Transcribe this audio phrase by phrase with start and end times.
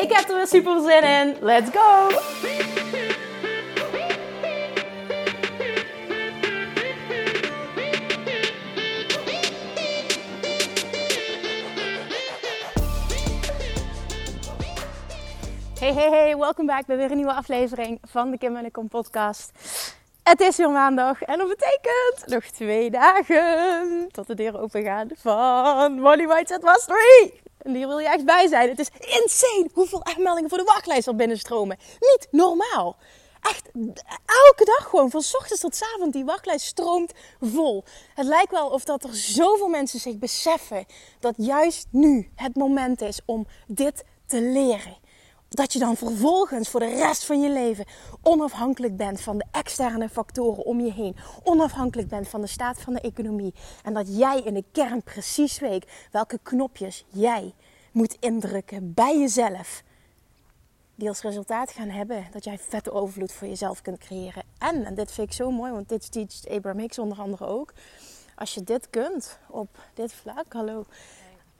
[0.00, 1.36] Ik heb er weer super zin in.
[1.40, 2.08] Let's go!
[15.78, 18.70] Hey, hey, hey, welkom back bij weer een nieuwe aflevering van de Kim en de
[18.70, 19.52] Kom podcast.
[20.22, 25.08] Het is weer maandag en dat betekent nog twee dagen tot de deur open gaan
[25.16, 27.40] van Money Mindset Mastery.
[27.58, 28.68] En hier wil je echt bij zijn.
[28.68, 31.78] Het is insane hoeveel aanmeldingen voor de wachtlijst al binnenstromen.
[32.00, 32.96] Niet normaal.
[33.40, 33.70] Echt
[34.26, 37.84] elke dag gewoon, van ochtends tot avond, die wachtlijst stroomt vol.
[38.14, 40.86] Het lijkt wel of dat er zoveel mensen zich beseffen
[41.20, 44.96] dat juist nu het moment is om dit te leren
[45.50, 47.84] dat je dan vervolgens voor de rest van je leven
[48.22, 51.16] onafhankelijk bent van de externe factoren om je heen.
[51.42, 53.54] Onafhankelijk bent van de staat van de economie.
[53.82, 57.54] En dat jij in de kern precies weet welke knopjes jij
[57.92, 59.82] moet indrukken bij jezelf.
[60.94, 64.42] Die als resultaat gaan hebben dat jij vette overvloed voor jezelf kunt creëren.
[64.58, 67.72] En, en dit vind ik zo mooi, want dit teacht Abraham Hicks onder andere ook.
[68.34, 70.84] Als je dit kunt op dit vlak, hallo,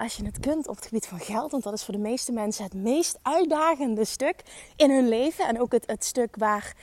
[0.00, 2.32] als je het kunt op het gebied van geld, want dat is voor de meeste
[2.32, 4.42] mensen het meest uitdagende stuk
[4.76, 6.74] in hun leven en ook het, stuk waar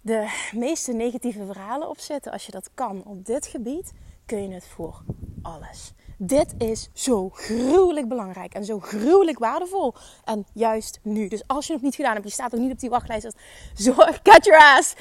[0.00, 2.32] de meeste negatieve verhalen op zitten.
[2.32, 3.92] Als je dat kan op dit gebied,
[4.26, 5.02] kun je het voor
[5.42, 5.92] alles.
[6.16, 9.94] Dit is zo gruwelijk belangrijk en zo gruwelijk waardevol.
[10.24, 11.28] En juist nu.
[11.28, 13.36] Dus als je het nog niet gedaan hebt, je staat ook niet op die wachtlijst.
[13.74, 14.94] Zorg, cut your ass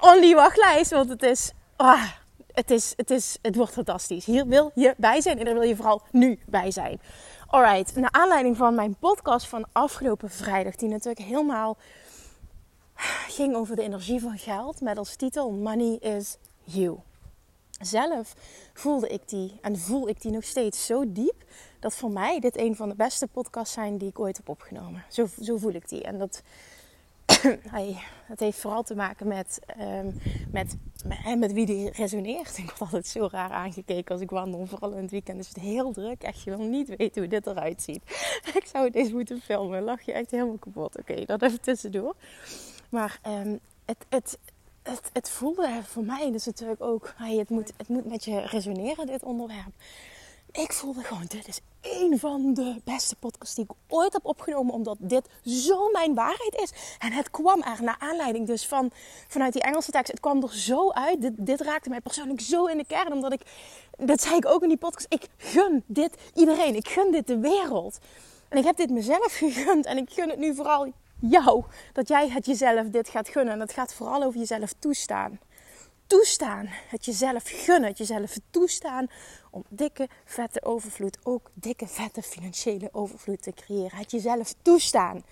[0.00, 0.90] on die wachtlijst.
[0.90, 2.10] Want het is, ah,
[2.54, 4.24] het, is, het, is, het wordt fantastisch.
[4.24, 7.00] Hier wil je bij zijn en daar wil je vooral nu bij zijn.
[7.46, 11.76] Alright, naar aanleiding van mijn podcast van afgelopen vrijdag, die natuurlijk helemaal
[13.28, 16.98] ging over de energie van geld, met als titel Money is You.
[17.80, 18.34] Zelf
[18.72, 21.44] voelde ik die en voel ik die nog steeds zo diep
[21.80, 25.04] dat voor mij dit een van de beste podcasts zijn die ik ooit heb opgenomen.
[25.08, 26.02] Zo, zo voel ik die.
[26.02, 26.42] En dat,
[28.36, 30.20] heeft vooral te maken met, um,
[30.52, 30.76] met,
[31.38, 32.58] met, wie die resoneert.
[32.58, 34.66] Ik word altijd zo raar aangekeken als ik wandel.
[34.66, 36.22] Vooral in het weekend is het heel druk.
[36.22, 38.02] Echt, je wil niet weten hoe dit eruit ziet.
[38.60, 39.82] ik zou het eens moeten filmen.
[39.82, 40.98] Lach je echt helemaal kapot.
[40.98, 42.14] Oké, dat even tussendoor.
[42.88, 44.38] Maar um, het, het,
[44.82, 47.12] het, het voelde voor mij dus natuurlijk ook...
[47.16, 49.72] Hey, het, moet, het moet met je resoneren, dit onderwerp
[50.62, 54.74] ik voelde gewoon, dit is een van de beste podcasts die ik ooit heb opgenomen.
[54.74, 56.96] Omdat dit zo mijn waarheid is.
[56.98, 58.90] En het kwam er naar aanleiding dus van,
[59.28, 60.10] vanuit die Engelse tekst.
[60.10, 61.20] Het kwam er zo uit.
[61.20, 63.12] Dit, dit raakte mij persoonlijk zo in de kern.
[63.12, 63.42] Omdat ik,
[63.96, 65.06] dat zei ik ook in die podcast.
[65.08, 66.74] Ik gun dit iedereen.
[66.74, 67.98] Ik gun dit de wereld.
[68.48, 69.86] En ik heb dit mezelf gegund.
[69.86, 71.64] En ik gun het nu vooral jou.
[71.92, 73.54] Dat jij het jezelf dit gaat gunnen.
[73.54, 75.38] En het gaat vooral over jezelf toestaan
[76.06, 76.66] toestaan.
[76.88, 77.88] Het jezelf gunnen.
[77.88, 79.06] Het jezelf toestaan
[79.50, 83.98] om dikke, vette overvloed, ook dikke, vette financiële overvloed te creëren.
[83.98, 85.24] Het jezelf toestaan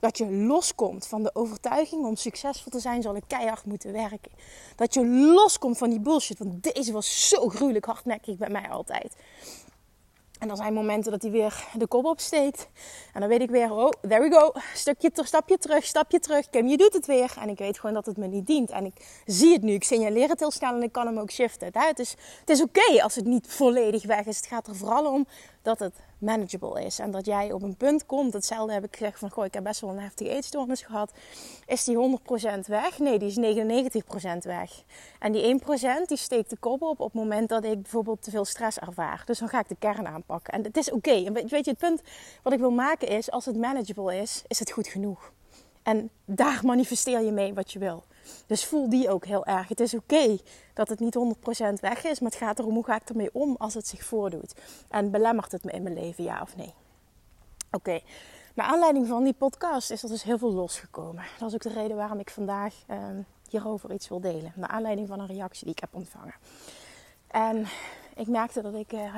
[0.00, 4.32] dat je loskomt van de overtuiging om succesvol te zijn, zal ik keihard moeten werken.
[4.76, 9.14] Dat je loskomt van die bullshit, want deze was zo gruwelijk hardnekkig bij mij altijd.
[10.40, 12.68] En er zijn momenten dat hij weer de kop opsteekt.
[13.12, 14.52] En dan weet ik weer, oh, there we go.
[14.74, 16.50] Stukje, stapje terug, stapje terug.
[16.50, 17.34] Kim, je doet het weer.
[17.40, 18.70] En ik weet gewoon dat het me niet dient.
[18.70, 19.72] En ik zie het nu.
[19.72, 21.70] Ik signaleer het heel snel en ik kan hem ook shiften.
[21.72, 24.36] Het is, het is oké als het niet volledig weg is.
[24.36, 25.26] Het gaat er vooral om
[25.62, 26.98] dat het manageable is.
[26.98, 29.64] En dat jij op een punt komt, hetzelfde heb ik gezegd van, goh, ik heb
[29.64, 31.12] best wel een heftige eetstoornis gehad.
[31.66, 32.18] Is die
[32.56, 32.98] 100% weg?
[32.98, 34.82] Nee, die is 99% weg.
[35.18, 38.30] En die 1% die steekt de kop op op het moment dat ik bijvoorbeeld te
[38.30, 39.22] veel stress ervaar.
[39.26, 40.52] Dus dan ga ik de kern aanpakken.
[40.52, 41.24] En het is oké.
[41.24, 42.02] En weet je, het punt
[42.42, 45.32] wat ik wil maken is, als het manageable is, is het goed genoeg.
[45.82, 48.04] En daar manifesteer je mee wat je wil.
[48.46, 49.68] Dus voel die ook heel erg.
[49.68, 50.38] Het is oké
[50.74, 53.56] dat het niet 100% weg is, maar het gaat erom hoe ga ik ermee om
[53.58, 54.54] als het zich voordoet.
[54.88, 56.74] En belemmert het me in mijn leven, ja of nee?
[57.70, 58.00] Oké.
[58.54, 61.24] Naar aanleiding van die podcast is er dus heel veel losgekomen.
[61.38, 62.96] Dat is ook de reden waarom ik vandaag uh,
[63.48, 64.52] hierover iets wil delen.
[64.54, 66.34] Naar aanleiding van een reactie die ik heb ontvangen.
[67.26, 67.66] En
[68.14, 69.14] ik merkte dat ik, uh,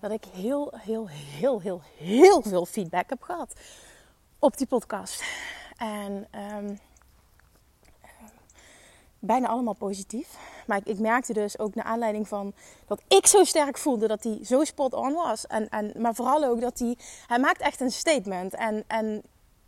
[0.00, 3.54] dat ik heel, heel, heel, heel, heel veel feedback heb gehad
[4.38, 5.22] op die podcast.
[5.76, 6.78] En um,
[9.24, 10.28] bijna allemaal positief.
[10.66, 12.52] Maar ik, ik, merkte dus ook naar aanleiding van
[12.86, 15.46] dat ik zo sterk voelde dat hij zo spot on was.
[15.46, 16.96] En, en, maar vooral ook dat hij,
[17.26, 18.54] hij maakt echt een statement.
[18.54, 19.22] En, en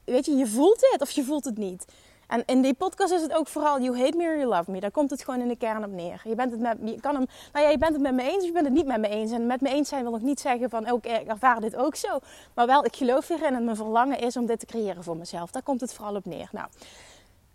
[0.05, 1.85] weet je, je voelt het of je voelt het niet.
[2.27, 4.81] En in die podcast is het ook vooral you hate me or you love me.
[4.81, 6.23] Daar komt het gewoon in de kern op neer.
[6.25, 8.37] Je bent het met, je kan hem, nou ja, je bent het met me eens
[8.37, 9.33] of je bent het niet met me eens.
[9.33, 11.97] En met me eens zijn wil ik niet zeggen van, oké, ik ervaar dit ook
[11.97, 12.19] zo.
[12.55, 15.51] Maar wel, ik geloof hierin en mijn verlangen is om dit te creëren voor mezelf.
[15.51, 16.49] Daar komt het vooral op neer.
[16.53, 16.69] Nou,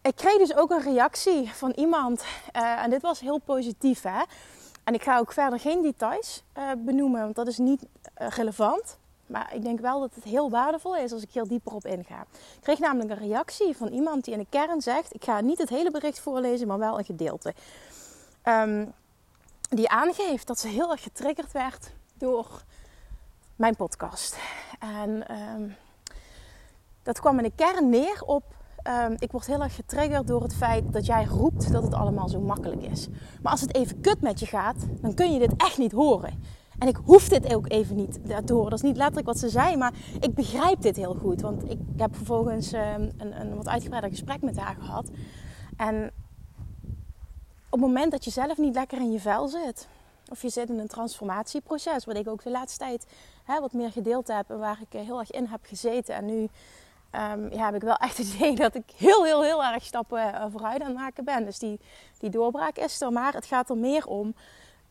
[0.02, 2.24] ik kreeg dus ook een reactie van iemand.
[2.56, 4.22] Uh, en dit was heel positief, hè.
[4.84, 8.98] En ik ga ook verder geen details uh, benoemen, want dat is niet uh, relevant.
[9.26, 12.22] Maar ik denk wel dat het heel waardevol is als ik heel dieper op inga.
[12.32, 15.58] Ik kreeg namelijk een reactie van iemand die in de kern zegt: Ik ga niet
[15.58, 17.54] het hele bericht voorlezen, maar wel een gedeelte.
[18.44, 18.94] Um,
[19.70, 22.64] die aangeeft dat ze heel erg getriggerd werd door
[23.56, 24.38] mijn podcast.
[24.80, 25.76] En um,
[27.04, 28.44] dat kwam in de kern neer op
[28.84, 32.30] Um, ik word heel erg getriggerd door het feit dat jij roept dat het allemaal
[32.30, 33.08] zo makkelijk is.
[33.42, 36.44] Maar als het even kut met je gaat, dan kun je dit echt niet horen.
[36.80, 38.70] En ik hoef dit ook even niet te horen.
[38.70, 41.42] Dat is niet letterlijk wat ze zei, maar ik begrijp dit heel goed.
[41.42, 42.82] Want ik heb vervolgens um,
[43.18, 45.10] een, een wat uitgebreider gesprek met haar gehad.
[45.78, 46.12] En
[47.70, 49.88] op het moment dat je zelf niet lekker in je vel zit,
[50.32, 53.06] of je zit in een transformatieproces, wat ik ook de laatste tijd
[53.44, 56.16] hè, wat meer gedeeld heb en waar ik eh, heel erg in heb gezeten.
[56.16, 56.50] En nu
[57.12, 60.20] um, ja, heb ik wel echt het idee dat ik heel, heel, heel erg stappen
[60.20, 61.46] uh, vooruit aan het maken ben.
[61.46, 61.80] Dus die,
[62.20, 64.36] die doorbraak is er, maar het gaat er meer om.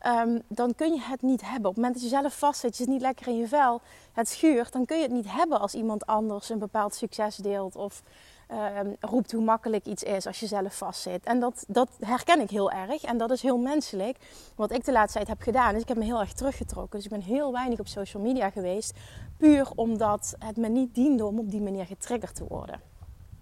[0.07, 1.69] Um, dan kun je het niet hebben.
[1.69, 3.81] Op het moment dat je zelf vastzit, je zit niet lekker in je vel,
[4.13, 7.75] het schuurt, dan kun je het niet hebben als iemand anders een bepaald succes deelt
[7.75, 8.03] of
[8.51, 11.23] um, roept hoe makkelijk iets is als je zelf vastzit.
[11.23, 14.17] En dat, dat herken ik heel erg en dat is heel menselijk.
[14.55, 16.99] Wat ik de laatste tijd heb gedaan, is ik heb me heel erg teruggetrokken.
[16.99, 18.97] Dus ik ben heel weinig op social media geweest,
[19.37, 22.81] puur omdat het me niet diende om op die manier getriggerd te worden.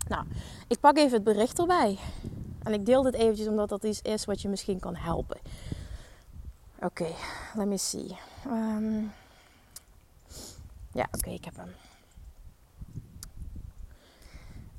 [0.08, 0.26] Nou,
[0.68, 1.98] ik pak even het bericht erbij.
[2.64, 5.38] En ik deel dit eventjes omdat dat iets is wat je misschien kan helpen.
[6.80, 7.08] Oké,
[7.56, 8.18] let me see.
[8.48, 9.14] Um,
[10.92, 11.87] ja, oké, ik heb hem.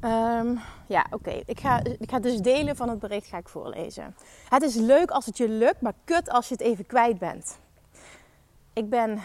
[0.04, 1.42] Um, ja, oké.
[1.46, 4.16] Ik, ga, ik ga dus delen van het bericht ga ik voorlezen.
[4.48, 7.58] Het is leuk als het je lukt, maar kut als je het even kwijt bent.
[8.72, 9.20] Ik ben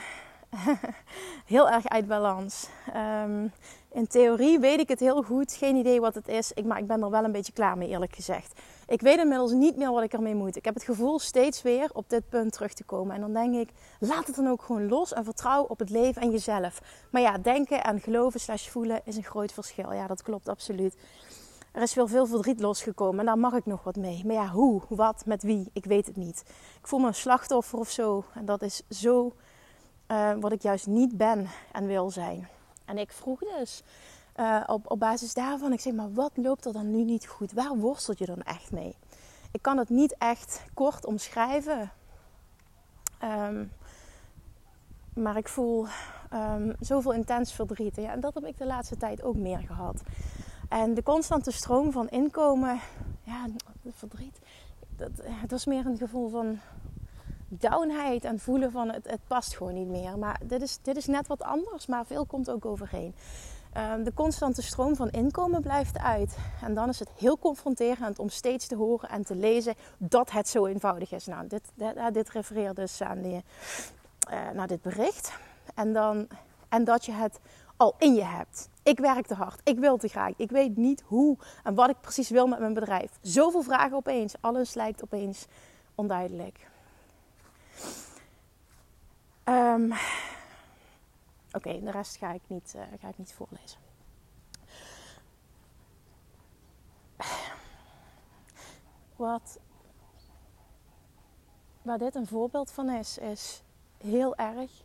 [1.53, 2.67] heel erg uit balans.
[2.95, 3.51] Um,
[3.91, 5.53] in theorie weet ik het heel goed.
[5.53, 6.51] Geen idee wat het is.
[6.51, 8.59] Ik, maar ik ben er wel een beetje klaar mee, eerlijk gezegd.
[8.93, 10.55] Ik weet inmiddels niet meer wat ik ermee moet.
[10.55, 13.15] Ik heb het gevoel steeds weer op dit punt terug te komen.
[13.15, 13.69] En dan denk ik,
[13.99, 16.81] laat het dan ook gewoon los en vertrouw op het leven en jezelf.
[17.09, 19.93] Maar ja, denken en geloven slash voelen is een groot verschil.
[19.93, 20.95] Ja, dat klopt absoluut.
[21.71, 24.23] Er is wel veel verdriet losgekomen en daar mag ik nog wat mee.
[24.25, 26.43] Maar ja, hoe, wat, met wie, ik weet het niet.
[26.79, 28.23] Ik voel me een slachtoffer of zo.
[28.33, 29.33] En dat is zo
[30.07, 32.47] uh, wat ik juist niet ben en wil zijn.
[32.85, 33.83] En ik vroeg dus
[34.35, 37.53] uh, op, op basis daarvan, ik zeg maar, wat loopt er dan nu niet goed?
[37.53, 38.95] Waar worstelt je dan echt mee?
[39.51, 41.91] Ik kan het niet echt kort omschrijven.
[43.23, 43.71] Um,
[45.13, 45.85] maar ik voel
[46.33, 47.95] um, zoveel intens verdriet.
[47.95, 50.01] Ja, en dat heb ik de laatste tijd ook meer gehad.
[50.69, 52.79] En de constante stroom van inkomen,
[53.23, 53.45] ja,
[53.89, 54.39] verdriet.
[54.95, 56.59] Dat, het was meer een gevoel van
[57.47, 60.17] downheid en voelen van het, het past gewoon niet meer.
[60.17, 63.15] Maar dit is, dit is net wat anders, maar veel komt ook overheen.
[63.77, 66.37] Um, de constante stroom van inkomen blijft uit.
[66.61, 70.47] En dan is het heel confronterend om steeds te horen en te lezen dat het
[70.47, 71.25] zo eenvoudig is.
[71.25, 73.43] Nou, dit, dit, dit refereert dus aan die,
[74.31, 75.33] uh, naar dit bericht.
[75.75, 76.27] En, dan,
[76.69, 77.39] en dat je het
[77.77, 78.69] al in je hebt.
[78.83, 79.61] Ik werk te hard.
[79.63, 80.33] Ik wil te graag.
[80.37, 83.11] Ik weet niet hoe en wat ik precies wil met mijn bedrijf.
[83.21, 84.35] Zoveel vragen opeens.
[84.39, 85.45] Alles lijkt opeens
[85.95, 86.67] onduidelijk.
[89.45, 89.93] Um,
[91.53, 93.79] Oké, de rest ga ik, niet, uh, ga ik niet voorlezen.
[99.15, 99.59] Wat,
[101.81, 103.63] waar dit een voorbeeld van is, is
[103.97, 104.83] heel erg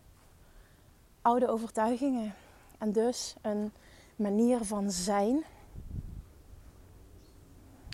[1.23, 2.35] oude overtuigingen.
[2.79, 3.73] En dus een
[4.17, 5.45] manier van zijn.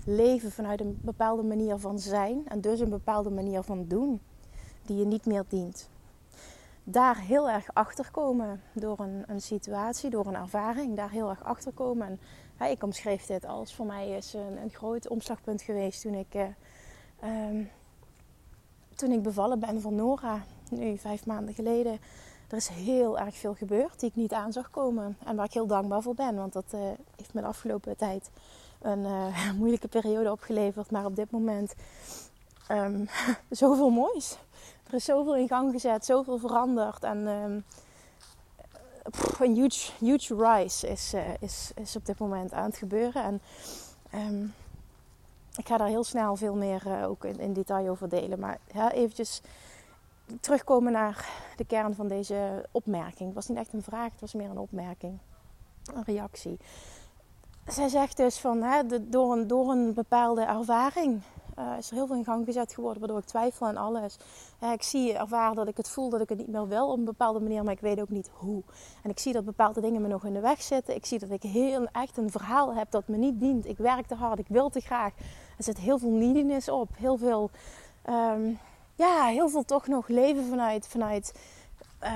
[0.05, 2.49] Leven vanuit een bepaalde manier van zijn.
[2.49, 4.21] En dus een bepaalde manier van doen.
[4.83, 5.89] Die je niet meer dient
[6.85, 11.45] daar heel erg achter komen door een, een, situatie, door een ervaring, daar heel erg
[11.45, 12.07] achter komen.
[12.07, 12.21] En,
[12.57, 16.35] hè, ik omschreef dit als voor mij is een, een groot omslagpunt geweest toen ik,
[16.35, 16.43] uh,
[17.51, 17.71] um,
[18.95, 21.99] toen ik bevallen ben van Nora, nu vijf maanden geleden.
[22.49, 25.53] Er is heel erg veel gebeurd die ik niet aan zag komen en waar ik
[25.53, 26.81] heel dankbaar voor ben, want dat uh,
[27.17, 28.31] heeft me de afgelopen tijd
[28.83, 30.91] een uh, moeilijke periode opgeleverd.
[30.91, 31.75] Maar op dit moment
[32.71, 33.09] um,
[33.51, 34.37] zoveel moois
[34.87, 37.05] er is zoveel in gang gezet, zoveel veranderd.
[37.05, 37.65] En
[39.11, 43.23] pff, een huge, huge rise is, uh, is, is op dit moment aan het gebeuren.
[43.23, 43.41] En
[44.15, 44.55] um,
[45.57, 48.39] ik ga daar heel snel veel meer uh, ook in, in, detail over delen.
[48.39, 49.41] Maar ja, eventjes
[50.41, 53.27] terugkomen naar de kern van deze opmerking.
[53.27, 55.19] Het was niet echt een vraag, het was meer een opmerking.
[55.95, 56.59] Een reactie.
[57.67, 61.23] zij zegt dus van hè, door, een, door een bepaalde ervaring
[61.59, 64.17] uh, is er heel veel in gang gezet geworden, waardoor ik twijfel aan alles.
[64.73, 67.05] ik zie, ervaar dat ik het voel dat ik het niet meer wil op een
[67.05, 68.63] bepaalde manier, maar ik weet ook niet hoe.
[69.03, 70.95] En ik zie dat bepaalde dingen me nog in de weg zitten.
[70.95, 73.67] Ik zie dat ik heel echt een verhaal heb dat me niet dient.
[73.67, 75.13] Ik werk te hard, ik wil te graag.
[75.59, 77.51] Er zit heel veel neediness op, heel veel,
[78.11, 78.59] um,
[78.95, 81.35] ja, heel veel toch nog leven vanuit, vanuit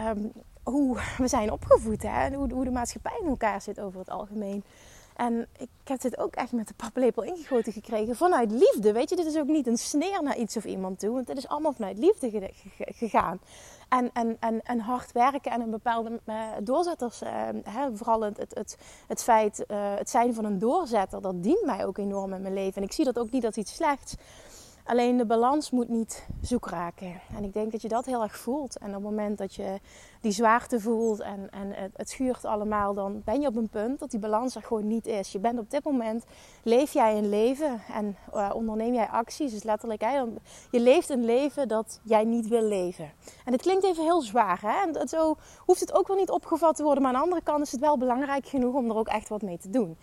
[0.09, 2.35] um, hoe we zijn opgevoed, hè?
[2.35, 4.65] Hoe, hoe de maatschappij in elkaar zit over het algemeen.
[5.19, 8.93] En ik heb dit ook echt met de paplepel ingegoten gekregen vanuit liefde.
[8.93, 11.13] Weet je, dit is ook niet een sneer naar iets of iemand toe.
[11.13, 13.41] Want het is allemaal vanuit liefde gegaan.
[13.89, 17.23] En, en, en, en hard werken en een bepaalde uh, doorzetters.
[17.23, 17.31] Uh,
[17.63, 21.87] hè, vooral het, het, het, feit, uh, het zijn van een doorzetter, dat dient mij
[21.87, 22.75] ook enorm in mijn leven.
[22.75, 24.15] En ik zie dat ook niet als iets slechts.
[24.89, 27.21] Alleen de balans moet niet zoek raken.
[27.37, 28.79] En ik denk dat je dat heel erg voelt.
[28.79, 29.81] En op het moment dat je
[30.21, 33.99] die zwaarte voelt en, en het, het, schuurt allemaal, dan ben je op een punt
[33.99, 35.33] dat die balans er gewoon niet is.
[35.33, 36.25] Je bent op dit moment,
[36.63, 39.53] leef jij een leven en uh, onderneem jij acties.
[39.53, 40.19] Dus letterlijk, hè,
[40.71, 43.11] je leeft een leven dat jij niet wil leven.
[43.45, 44.61] En het klinkt even heel zwaar.
[44.61, 45.01] Hè?
[45.01, 47.03] En zo hoeft het ook wel niet opgevat te worden.
[47.03, 49.43] Maar aan de andere kant is het wel belangrijk genoeg om er ook echt wat
[49.43, 49.97] mee te doen.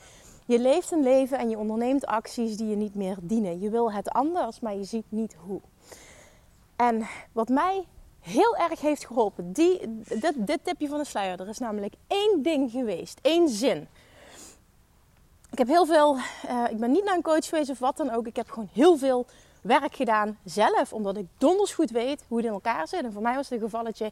[0.45, 3.59] Je leeft een leven en je onderneemt acties die je niet meer dienen.
[3.59, 5.61] Je wil het anders, maar je ziet niet hoe.
[6.75, 7.85] En wat mij
[8.19, 9.79] heel erg heeft geholpen, die,
[10.19, 13.87] dit, dit tipje van de sluier, er is namelijk één ding geweest, één zin.
[15.51, 18.09] Ik heb heel veel, uh, ik ben niet naar een coach geweest of wat dan
[18.09, 18.27] ook.
[18.27, 19.25] Ik heb gewoon heel veel
[19.61, 23.03] werk gedaan zelf, omdat ik donders goed weet hoe het in elkaar zit.
[23.03, 24.11] En voor mij was het een gevalletje,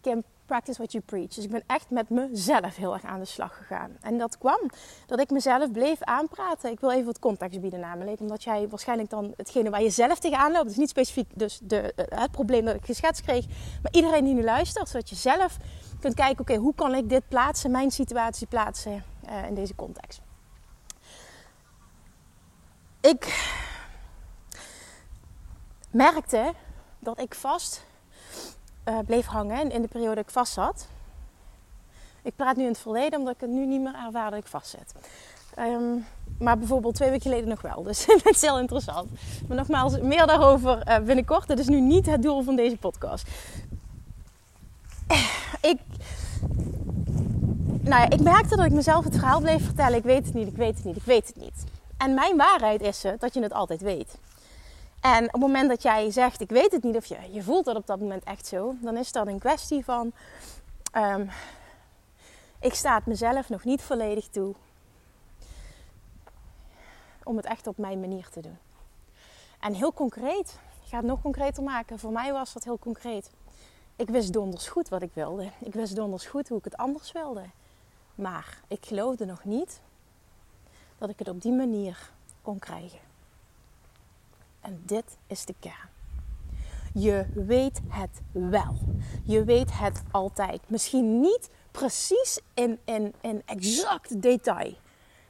[0.00, 1.34] Kim, practice what you preach.
[1.34, 3.96] Dus ik ben echt met mezelf heel erg aan de slag gegaan.
[4.00, 4.60] En dat kwam
[5.06, 6.70] dat ik mezelf bleef aanpraten.
[6.70, 8.20] Ik wil even wat context bieden namelijk.
[8.20, 10.70] Omdat jij waarschijnlijk dan hetgene waar je zelf tegenaan loopt.
[10.70, 13.46] is niet specifiek dus de, eh, het probleem dat ik geschetst kreeg.
[13.82, 14.88] Maar iedereen die nu luistert.
[14.88, 15.56] Zodat je zelf
[16.00, 16.40] kunt kijken.
[16.40, 17.70] Oké, hoe kan ik dit plaatsen.
[17.70, 20.20] Mijn situatie plaatsen uh, in deze context.
[23.00, 23.50] Ik
[25.90, 26.52] merkte
[26.98, 27.84] dat ik vast
[28.84, 30.86] uh, bleef hangen in de periode dat ik vast zat.
[32.22, 34.46] Ik praat nu in het verleden omdat ik het nu niet meer ervaar dat ik
[34.46, 34.94] vastzit.
[35.58, 36.06] Um,
[36.38, 37.82] maar bijvoorbeeld twee weken geleden nog wel.
[37.82, 39.10] Dus het is heel interessant.
[39.48, 41.48] Maar nogmaals, meer daarover uh, binnenkort.
[41.48, 43.26] Dat is nu niet het doel van deze podcast.
[45.60, 45.78] Ik,
[47.80, 49.98] nou ja, ik merkte dat ik mezelf het verhaal bleef vertellen.
[49.98, 51.64] Ik weet het niet, ik weet het niet, ik weet het niet.
[51.96, 54.18] En mijn waarheid is dat je het altijd weet.
[55.02, 57.64] En op het moment dat jij zegt, ik weet het niet, of je, je voelt
[57.64, 60.12] dat op dat moment echt zo, dan is dat een kwestie van,
[60.96, 61.30] um,
[62.60, 64.54] ik sta het mezelf nog niet volledig toe
[67.24, 68.58] om het echt op mijn manier te doen.
[69.60, 71.98] En heel concreet, ik ga het nog concreter maken.
[71.98, 73.30] Voor mij was dat heel concreet.
[73.96, 75.50] Ik wist donders goed wat ik wilde.
[75.58, 77.44] Ik wist donders goed hoe ik het anders wilde.
[78.14, 79.80] Maar ik geloofde nog niet
[80.98, 82.10] dat ik het op die manier
[82.42, 83.11] kon krijgen.
[84.62, 85.90] En dit is de kern.
[86.94, 88.78] Je weet het wel.
[89.24, 90.60] Je weet het altijd.
[90.66, 92.78] Misschien niet precies in,
[93.20, 94.74] in, exact detail.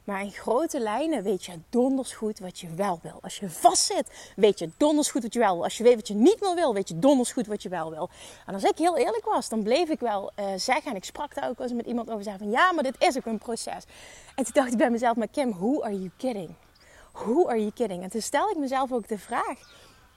[0.03, 3.19] Maar in grote lijnen weet je donders goed wat je wel wil.
[3.21, 5.63] Als je vastzit, weet je donders goed wat je wel wil.
[5.63, 7.89] Als je weet wat je niet meer wil, weet je donders goed wat je wel
[7.89, 8.09] wil.
[8.45, 11.35] En als ik heel eerlijk was, dan bleef ik wel uh, zeggen, en ik sprak
[11.35, 13.83] daar ook eens met iemand over, zeggen van ja, maar dit is ook een proces.
[14.35, 16.55] En toen dacht ik bij mezelf, maar Kim, who are you kidding?
[17.13, 18.03] Who are you kidding?
[18.03, 19.59] En toen stel ik mezelf ook de vraag: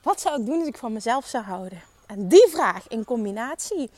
[0.03, 1.83] wat zou ik doen als ik van mezelf zou houden?
[2.07, 3.91] En die vraag in combinatie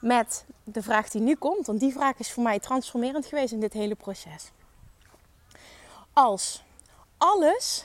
[0.00, 3.60] met de vraag die nu komt, want die vraag is voor mij transformerend geweest in
[3.60, 4.50] dit hele proces.
[6.12, 6.62] Als
[7.18, 7.84] alles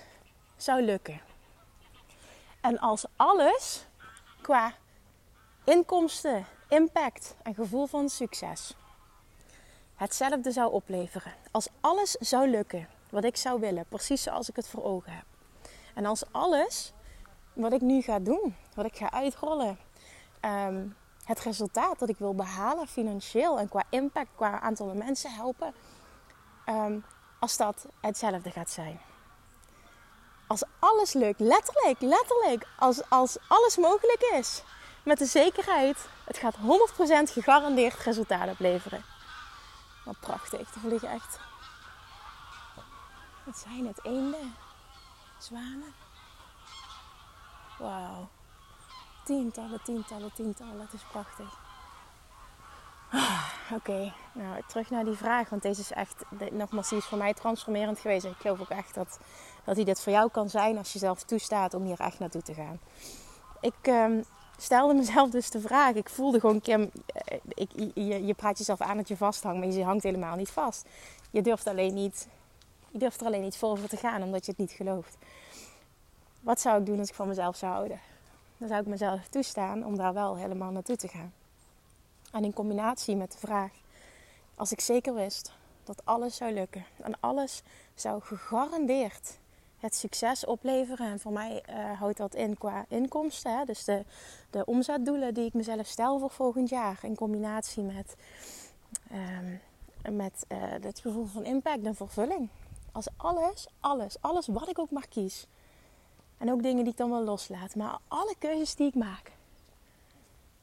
[0.58, 1.22] zou lukken
[2.62, 3.86] en als alles
[4.42, 4.74] qua
[5.64, 8.76] inkomsten, impact en gevoel van succes
[9.96, 14.68] hetzelfde zou opleveren, als alles zou lukken wat ik zou willen, precies zoals ik het
[14.68, 15.26] voor ogen heb.
[15.94, 16.94] En als alles
[17.54, 19.80] wat ik nu ga doen, wat ik ga uitrollen,
[20.40, 20.88] ehm,
[21.24, 25.74] het resultaat dat ik wil behalen financieel en qua impact, qua aantal mensen helpen,
[26.66, 27.06] um,
[27.40, 29.00] als dat hetzelfde gaat zijn.
[30.48, 34.64] Als alles lukt, letterlijk, letterlijk, als, als alles mogelijk is,
[35.04, 39.04] met de zekerheid, het gaat 100% gegarandeerd resultaat opleveren.
[40.06, 41.40] Wat prachtig, te vliegen echt
[43.46, 44.06] wat zijn het?
[44.06, 44.56] Eenden?
[45.38, 45.94] Zwanen?
[47.80, 48.30] Wauw.
[49.26, 50.82] Tientallen, tientallen, tientallen.
[50.82, 51.60] Het is prachtig.
[53.12, 55.50] Ah, oké, nou terug naar die vraag.
[55.50, 58.26] Want deze is echt, nogmaals, die is voor mij transformerend geweest.
[58.26, 59.20] Ik geloof ook echt dat,
[59.64, 62.42] dat die dit voor jou kan zijn als je zelf toestaat om hier echt naartoe
[62.42, 62.80] te gaan.
[63.62, 64.24] Ik um,
[64.58, 65.96] stelde mezelf dus de vraag.
[65.96, 69.68] Ik voelde gewoon, Kim, eh, ik, je, je praat jezelf aan dat je vasthangt, maar
[69.68, 70.88] je hangt helemaal niet vast.
[71.32, 72.28] Je durft alleen niet
[72.92, 75.18] Je durft er alleen niet voor te gaan omdat je het niet gelooft.
[76.40, 78.00] Wat zou ik doen als ik van mezelf zou houden?
[78.58, 81.34] Dan zou ik mezelf toestaan om daar wel helemaal naartoe te gaan.
[82.32, 83.72] En in combinatie met de vraag:
[84.56, 85.52] als ik zeker wist
[85.84, 87.62] dat alles zou lukken en alles
[87.96, 89.38] zou gegarandeerd
[89.80, 91.08] het succes opleveren.
[91.08, 93.58] En voor mij uh, houdt dat in qua inkomsten.
[93.58, 93.66] Hè?
[93.66, 94.04] Dus de,
[94.50, 97.00] de omzetdoelen die ik mezelf stel voor volgend jaar.
[97.02, 98.16] In combinatie met,
[99.12, 99.62] um,
[100.16, 102.50] met uh, het gevoel van impact en vervulling.
[102.92, 105.48] Als alles, alles, alles wat ik ook maar kies.
[106.38, 107.76] En ook dingen die ik dan wel loslaat.
[107.76, 109.32] Maar alle keuzes die ik maak.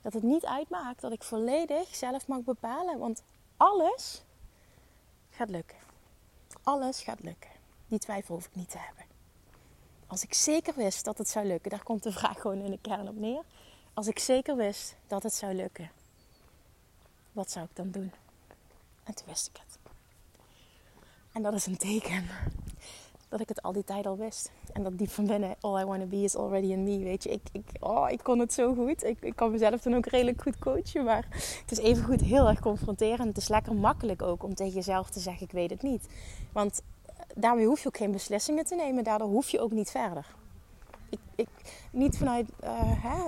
[0.03, 2.99] Dat het niet uitmaakt dat ik volledig zelf mag bepalen.
[2.99, 3.23] Want
[3.57, 4.23] alles
[5.31, 5.79] gaat lukken.
[6.63, 7.51] Alles gaat lukken.
[7.89, 9.05] Die twijfel hoef ik niet te hebben.
[10.07, 12.79] Als ik zeker wist dat het zou lukken, daar komt de vraag gewoon in de
[12.81, 13.43] kern op neer.
[13.95, 15.91] Als ik zeker wist dat het zou lukken,
[17.33, 18.13] wat zou ik dan doen?
[19.05, 19.86] En toen wist ik het.
[21.37, 22.25] En dat is een teken
[23.29, 24.51] dat ik het al die tijd al wist.
[24.73, 26.99] En dat diep van binnen, all I want to be is already in me.
[26.99, 29.05] Weet je, ik, ik, oh, ik kon het zo goed.
[29.05, 31.05] Ik, ik kan mezelf dan ook redelijk goed coachen.
[31.05, 31.27] Maar
[31.61, 33.29] het is even goed heel erg confronterend.
[33.29, 36.09] Het is lekker makkelijk ook om tegen jezelf te zeggen: Ik weet het niet.
[36.53, 36.83] Want
[37.35, 39.05] daarmee hoef je ook geen beslissingen te nemen.
[39.05, 40.27] Daardoor hoef je ook niet verder.
[41.11, 41.49] Ik, ik,
[41.91, 43.19] niet vanuit, uh, hè,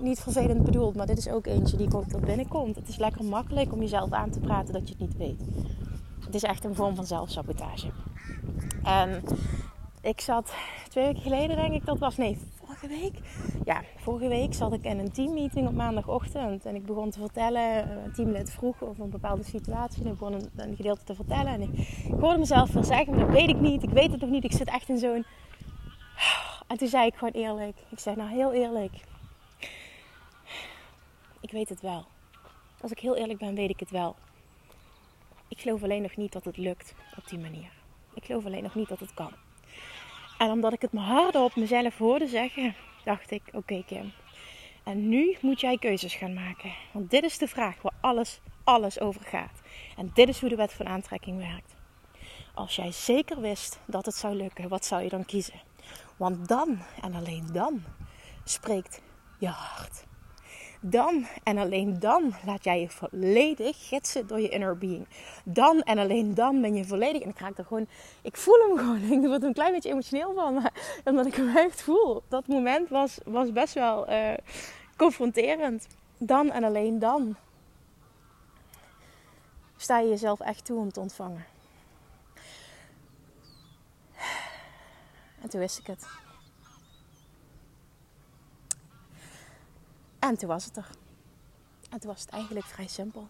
[0.00, 2.76] niet vervelend bedoeld, maar dit is ook eentje die ook tot binnenkomt.
[2.76, 5.40] Het is lekker makkelijk om jezelf aan te praten dat je het niet weet.
[6.24, 7.90] Het is echt een vorm van zelfsabotage.
[8.82, 9.22] En
[10.00, 10.54] ik zat
[10.88, 13.18] twee weken geleden, denk ik, dat was, nee, vorige week.
[13.64, 16.66] Ja, vorige week zat ik in een teammeeting op maandagochtend.
[16.66, 20.04] En ik begon te vertellen, een teamlid vroeg over een bepaalde situatie.
[20.04, 21.52] En ik begon een, een gedeelte te vertellen.
[21.52, 21.70] En ik,
[22.04, 23.82] ik hoorde mezelf veel zeggen, maar dat weet ik niet.
[23.82, 24.44] Ik weet het nog niet.
[24.44, 25.24] Ik zit echt in zo'n...
[26.66, 27.76] En toen zei ik gewoon eerlijk.
[27.88, 28.92] Ik zei, nou heel eerlijk.
[31.40, 32.04] Ik weet het wel.
[32.80, 34.16] Als ik heel eerlijk ben, weet ik het wel.
[35.48, 37.70] Ik geloof alleen nog niet dat het lukt op die manier.
[38.14, 39.32] Ik geloof alleen nog niet dat het kan.
[40.38, 44.12] En omdat ik het me hardop mezelf hoorde zeggen, dacht ik: Oké, Kim.
[44.84, 46.72] En nu moet jij keuzes gaan maken.
[46.92, 49.60] Want dit is de vraag waar alles, alles over gaat.
[49.96, 51.74] En dit is hoe de wet van aantrekking werkt.
[52.54, 55.60] Als jij zeker wist dat het zou lukken, wat zou je dan kiezen?
[56.16, 57.84] Want dan en alleen dan
[58.44, 59.02] spreekt
[59.38, 60.04] je hart
[60.86, 65.06] dan en alleen dan laat jij je volledig gidsen door je inner being.
[65.44, 67.22] Dan en alleen dan ben je volledig.
[67.22, 67.86] En ik raak er gewoon.
[68.22, 69.22] Ik voel hem gewoon.
[69.22, 70.70] Ik word er een klein beetje emotioneel van.
[71.04, 72.22] Omdat ik hem echt voel.
[72.28, 74.34] Dat moment was, was best wel uh,
[74.96, 75.86] confronterend.
[76.18, 77.36] Dan en alleen dan
[79.76, 81.44] sta je jezelf echt toe om te ontvangen.
[85.42, 86.23] En toen wist ik het.
[90.28, 90.90] En toen was het er.
[91.90, 93.26] En toen was het eigenlijk vrij simpel.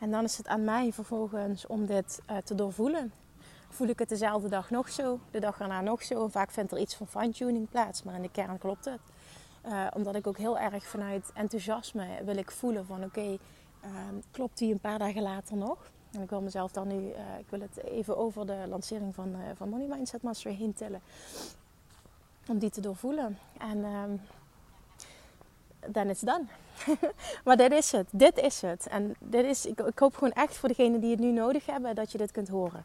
[0.00, 3.12] En dan is het aan mij vervolgens om dit uh, te doorvoelen.
[3.68, 6.24] Voel ik het dezelfde dag nog zo, de dag erna nog zo.
[6.24, 9.00] En vaak vindt er iets van fine-tuning plaats, maar in de kern klopt het.
[9.66, 13.38] Uh, omdat ik ook heel erg vanuit enthousiasme wil ik voelen van oké,
[13.84, 13.90] uh,
[14.30, 15.90] klopt die een paar dagen later nog?
[16.12, 19.36] En ik wil mezelf dan nu, uh, ik wil het even over de lancering van,
[19.54, 21.00] van Money Mindset Master heen tellen.
[22.46, 23.38] Om die te doorvoelen.
[23.58, 24.16] En ehm,
[25.88, 26.48] dan is dan.
[27.44, 28.08] maar dit is het.
[28.10, 28.86] Dit is het.
[28.86, 31.94] En dit is, ik, ik hoop gewoon echt voor degenen die het nu nodig hebben
[31.94, 32.84] dat je dit kunt horen.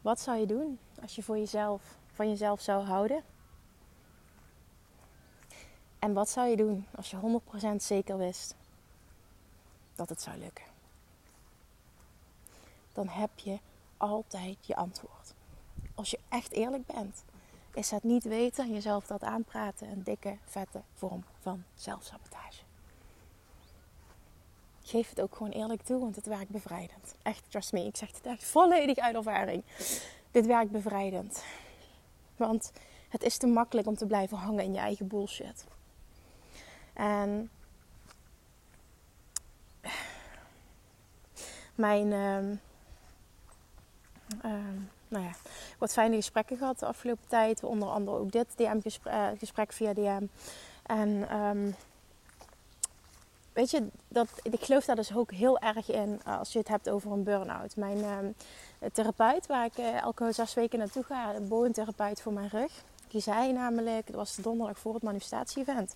[0.00, 3.22] Wat zou je doen als je voor jezelf, van jezelf zou houden?
[5.98, 7.40] En wat zou je doen als je
[7.74, 8.54] 100% zeker wist
[9.94, 10.64] dat het zou lukken?
[12.92, 13.58] Dan heb je
[13.96, 15.34] altijd je antwoord.
[15.94, 17.24] Als je echt eerlijk bent
[17.76, 22.62] is het niet weten en jezelf dat aanpraten een dikke, vette vorm van zelfsabotage.
[24.82, 27.14] Geef het ook gewoon eerlijk toe, want het werkt bevrijdend.
[27.22, 29.62] Echt, trust me, ik zeg het echt volledig uit ervaring.
[30.30, 31.44] Dit werkt bevrijdend.
[32.36, 32.72] Want
[33.08, 35.64] het is te makkelijk om te blijven hangen in je eigen bullshit.
[36.92, 37.50] En
[41.74, 42.10] mijn.
[44.44, 44.58] Uh,
[45.08, 45.30] nou ja,
[45.78, 47.64] wat fijne gesprekken gehad de afgelopen tijd.
[47.64, 50.26] Onder andere ook dit DM-gesprek eh, via DM.
[50.82, 51.74] En um,
[53.52, 56.68] weet je, dat, ik geloof daar dus ook heel erg in eh, als je het
[56.68, 57.76] hebt over een burn-out.
[57.76, 58.34] Mijn um,
[58.92, 62.72] therapeut, waar ik uh, elke zes weken naartoe ga, een bodemtherapeut voor mijn rug.
[63.08, 65.94] Die zei namelijk, dat was de donderdag voor het manifestatie-event.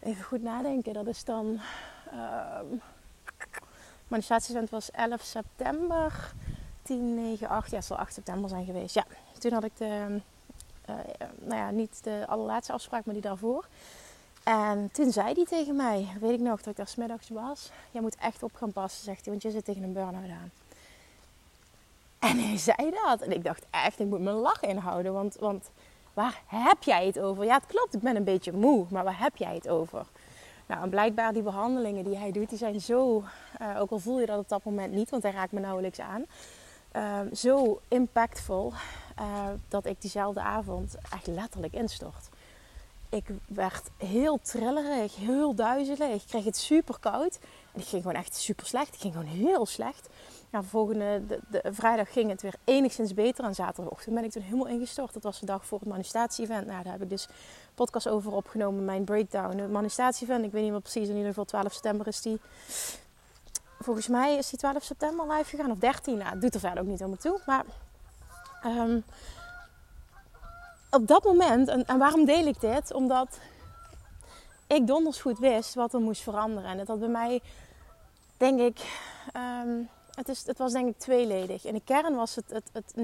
[0.00, 1.60] Even goed nadenken, dat is dan...
[2.12, 2.60] Uh,
[4.08, 6.32] manifestatie-event was 11 september
[6.88, 8.94] 10, 9, 8, ja, het zal 8 september zijn geweest.
[8.94, 9.04] Ja,
[9.38, 10.20] toen had ik de,
[10.88, 10.94] uh,
[11.38, 13.66] nou ja, niet de allerlaatste afspraak, maar die daarvoor.
[14.42, 17.70] En toen zei hij tegen mij, weet ik nog, dat ik daar smiddags was.
[17.90, 20.50] Jij moet echt op gaan passen, zegt hij, want je zit tegen een burn-out aan.
[22.18, 23.20] En hij zei dat.
[23.20, 25.12] En ik dacht echt, ik moet mijn lach inhouden.
[25.12, 25.70] Want, want
[26.14, 27.44] waar heb jij het over?
[27.44, 28.86] Ja, het klopt, ik ben een beetje moe.
[28.90, 30.06] Maar waar heb jij het over?
[30.66, 33.24] Nou, en blijkbaar die behandelingen die hij doet, die zijn zo...
[33.60, 36.00] Uh, ook al voel je dat op dat moment niet, want hij raakt me nauwelijks
[36.00, 36.24] aan.
[36.98, 38.72] Uh, zo impactvol
[39.20, 42.28] uh, dat ik diezelfde avond echt letterlijk instort.
[43.08, 46.14] Ik werd heel trillerig, heel duizelig.
[46.14, 47.38] Ik kreeg het super koud.
[47.72, 48.94] En ik ging gewoon echt super slecht.
[48.94, 50.08] Ik ging gewoon heel slecht.
[50.50, 53.44] Ja, volgende de, de, vrijdag ging het weer enigszins beter.
[53.44, 55.12] En zaterdagochtend ben ik toen helemaal ingestort.
[55.12, 56.66] Dat was de dag voor het manifestatie-event.
[56.66, 57.28] Nou, daar heb ik dus
[57.74, 58.84] podcast over opgenomen.
[58.84, 59.58] Mijn breakdown.
[59.58, 61.08] Het manifestatie-event, ik weet niet meer precies.
[61.08, 62.40] In ieder geval 12 september is die.
[63.78, 65.70] Volgens mij is die 12 september live gegaan.
[65.70, 66.16] Of 13.
[66.16, 67.40] Nou, het doet er verder ook niet helemaal toe.
[67.46, 67.64] Maar
[68.64, 69.04] um,
[70.90, 72.92] op dat moment, en, en, waarom deel ik dit?
[72.92, 73.38] Omdat
[74.66, 76.70] ik donders goed wist wat er moest veranderen.
[76.70, 77.40] En dat had bij mij,
[78.36, 78.78] denk ik,
[79.36, 81.64] um, het, is, het was denk ik tweeledig.
[81.64, 82.94] In de kern was het, het, het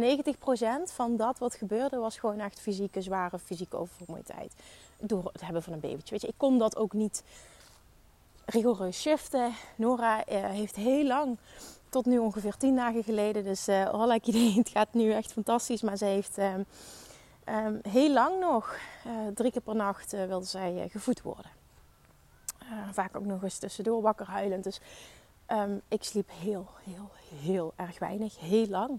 [0.90, 4.54] 90% van dat wat gebeurde, was gewoon echt fysieke, zware fysieke oververmoeidheid.
[4.98, 6.10] Door het hebben van een babytje.
[6.10, 7.22] Weet je, ik kon dat ook niet
[8.46, 9.52] rigoureus shiften.
[9.76, 11.38] Nora uh, heeft heel lang,
[11.88, 15.82] tot nu ongeveer 10 dagen geleden, dus uh, allerlei idee, het gaat nu echt fantastisch,
[15.82, 16.38] maar ze heeft...
[16.38, 16.54] Uh,
[17.48, 18.76] Um, heel lang nog,
[19.06, 21.50] uh, drie keer per nacht, wilde zij gevoed worden.
[22.92, 24.64] vaak ook nog eens tussendoor wakker huilend.
[24.64, 24.80] Dus
[25.48, 27.10] um, ik sliep heel, heel,
[27.42, 28.98] heel erg weinig, heel lang.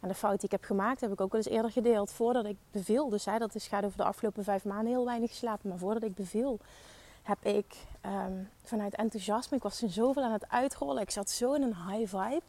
[0.00, 2.12] En de fout die ik heb gemaakt, heb ik ook wel eens eerder gedeeld.
[2.12, 5.30] Voordat ik beviel, dus hè, dat is, gaat over de afgelopen vijf maanden heel weinig
[5.30, 5.68] geslapen.
[5.68, 6.58] Maar voordat ik beviel,
[7.22, 11.02] heb ik um, vanuit enthousiasme, ik was er zoveel aan het uitrollen.
[11.02, 12.42] Ik zat zo in een high vibe.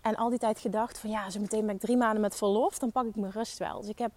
[0.00, 2.78] En al die tijd gedacht van ja, zo meteen ben ik drie maanden met verlof,
[2.78, 3.80] dan pak ik mijn rust wel.
[3.80, 4.10] Dus ik heb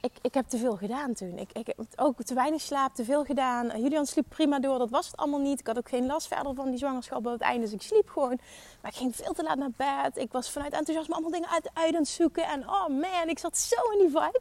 [0.00, 1.38] ik, ik heb te veel gedaan toen.
[1.38, 3.80] Ik, ik heb ook te weinig slaap, te veel gedaan.
[3.82, 5.60] Julian sliep prima door, dat was het allemaal niet.
[5.60, 8.08] Ik had ook geen last verder van die zwangerschap op het einde, dus ik sliep
[8.08, 8.38] gewoon.
[8.82, 10.16] Maar ik ging veel te laat naar bed.
[10.16, 12.44] Ik was vanuit enthousiasme allemaal dingen uit, aan het zoeken.
[12.44, 14.40] En oh man, ik zat zo in die vibe.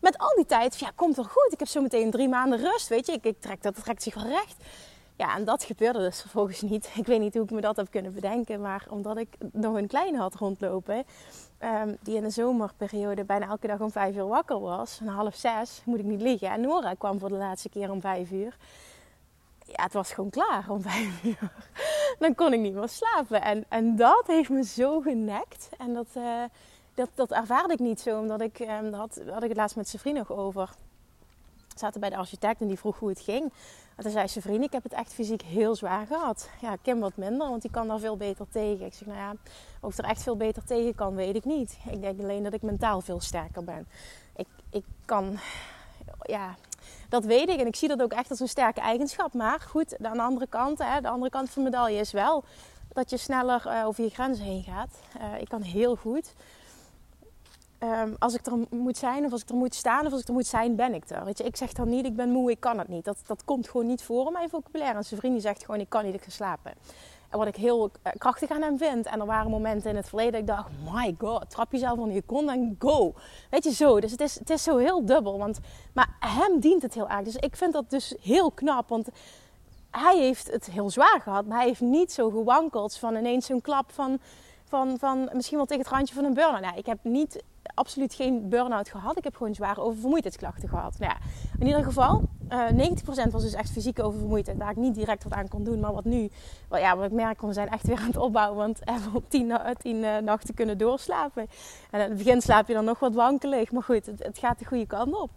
[0.00, 1.52] Met al die tijd, ja, komt wel goed.
[1.52, 3.12] Ik heb zo meteen drie maanden rust, weet je.
[3.12, 4.56] Ik, ik trek, dat trekt zich wel recht.
[5.16, 6.90] Ja, en dat gebeurde dus vervolgens niet.
[7.00, 8.60] Ik weet niet hoe ik me dat heb kunnen bedenken.
[8.60, 11.04] Maar omdat ik nog een kleine had rondlopen
[11.64, 15.00] Um, die in de zomerperiode bijna elke dag om vijf uur wakker was.
[15.00, 16.50] Een half zes, moet ik niet liggen.
[16.50, 18.56] En Nora kwam voor de laatste keer om vijf uur.
[19.64, 21.52] Ja, het was gewoon klaar om vijf uur.
[22.18, 23.42] Dan kon ik niet meer slapen.
[23.42, 25.68] En, en dat heeft me zo genekt.
[25.78, 26.42] En dat, uh,
[26.94, 29.88] dat, dat ervaarde ik niet zo, omdat ik, um, had, had ik het laatst met
[29.88, 30.70] zijn vriend nog over.
[31.68, 33.52] We zaten bij de architect en die vroeg hoe het ging.
[34.00, 36.50] En toen zei zijn vriend, ik heb het echt fysiek heel zwaar gehad.
[36.60, 38.86] Ja, Kim wat minder, want die kan daar veel beter tegen.
[38.86, 39.34] Ik zeg, nou ja,
[39.80, 41.78] of er echt veel beter tegen kan, weet ik niet.
[41.90, 43.88] Ik denk alleen dat ik mentaal veel sterker ben.
[44.36, 45.38] Ik, ik kan,
[46.22, 46.54] ja,
[47.08, 47.60] dat weet ik.
[47.60, 49.34] En ik zie dat ook echt als een sterke eigenschap.
[49.34, 52.44] Maar goed, aan de andere kant, hè, de andere kant van de medaille is wel
[52.92, 55.00] dat je sneller uh, over je grenzen heen gaat.
[55.20, 56.32] Uh, ik kan heel goed
[57.82, 60.28] um, als ik er moet zijn of als ik er moet staan of als ik
[60.28, 61.24] er moet zijn, ben ik er.
[61.24, 63.04] Weet je, ik zeg dan niet, ik ben moe, ik kan het niet.
[63.04, 64.96] Dat, dat komt gewoon niet voor in mijn vocabulaire.
[64.96, 66.72] En zijn vriend zegt gewoon, ik kan niet, ik ga slapen.
[67.30, 69.06] En wat ik heel eh, krachtig aan hem vind.
[69.06, 72.12] En er waren momenten in het verleden dat ik dacht, my god, trap jezelf van
[72.12, 73.14] je kon en go.
[73.50, 74.00] Weet je, zo.
[74.00, 75.38] Dus het is, het is zo heel dubbel.
[75.38, 75.58] Want,
[75.94, 77.22] maar hem dient het heel erg.
[77.22, 78.88] Dus ik vind dat dus heel knap.
[78.88, 79.08] Want
[79.90, 81.46] hij heeft het heel zwaar gehad.
[81.46, 84.18] Maar hij heeft niet zo gewankeld van ineens zo'n klap van...
[84.64, 86.60] Van, van misschien wel tegen het randje van een burn-out.
[86.60, 87.42] Nou, ik heb niet
[87.74, 89.18] absoluut geen burn-out gehad.
[89.18, 90.98] Ik heb gewoon zware oververmoeidheidsklachten gehad.
[90.98, 91.18] Nou ja,
[91.58, 92.74] in ieder geval, uh, eh,
[93.28, 94.58] 90% was dus echt fysieke oververmoeidheid.
[94.58, 95.80] Daar ik niet direct wat aan kon doen.
[95.80, 96.30] Maar wat nu,
[96.68, 98.56] wel, ja, wat ik merk, we zijn echt weer aan het opbouwen.
[98.56, 101.46] Want even op tien, tien uh, nachten kunnen doorslapen.
[101.90, 103.72] En in het begin slaap je dan nog wat wankelig.
[103.72, 105.30] Maar goed, het, gaat de goede kant op.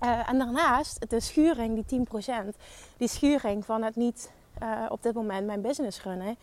[0.00, 2.06] Uh, en daarnaast, de schuring, die
[2.52, 2.56] 10%,
[2.96, 4.30] die schuring van het niet
[4.88, 6.36] op dit moment mijn business runnen,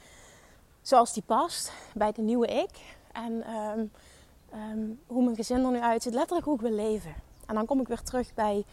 [0.82, 2.70] zoals die past bij de nieuwe ik.
[3.12, 3.44] En
[3.78, 3.92] um,
[4.56, 7.14] um, hoe mijn gezin er nu uitziet, letterlijk hoe ik wil leven.
[7.46, 8.64] En dan kom ik weer terug bij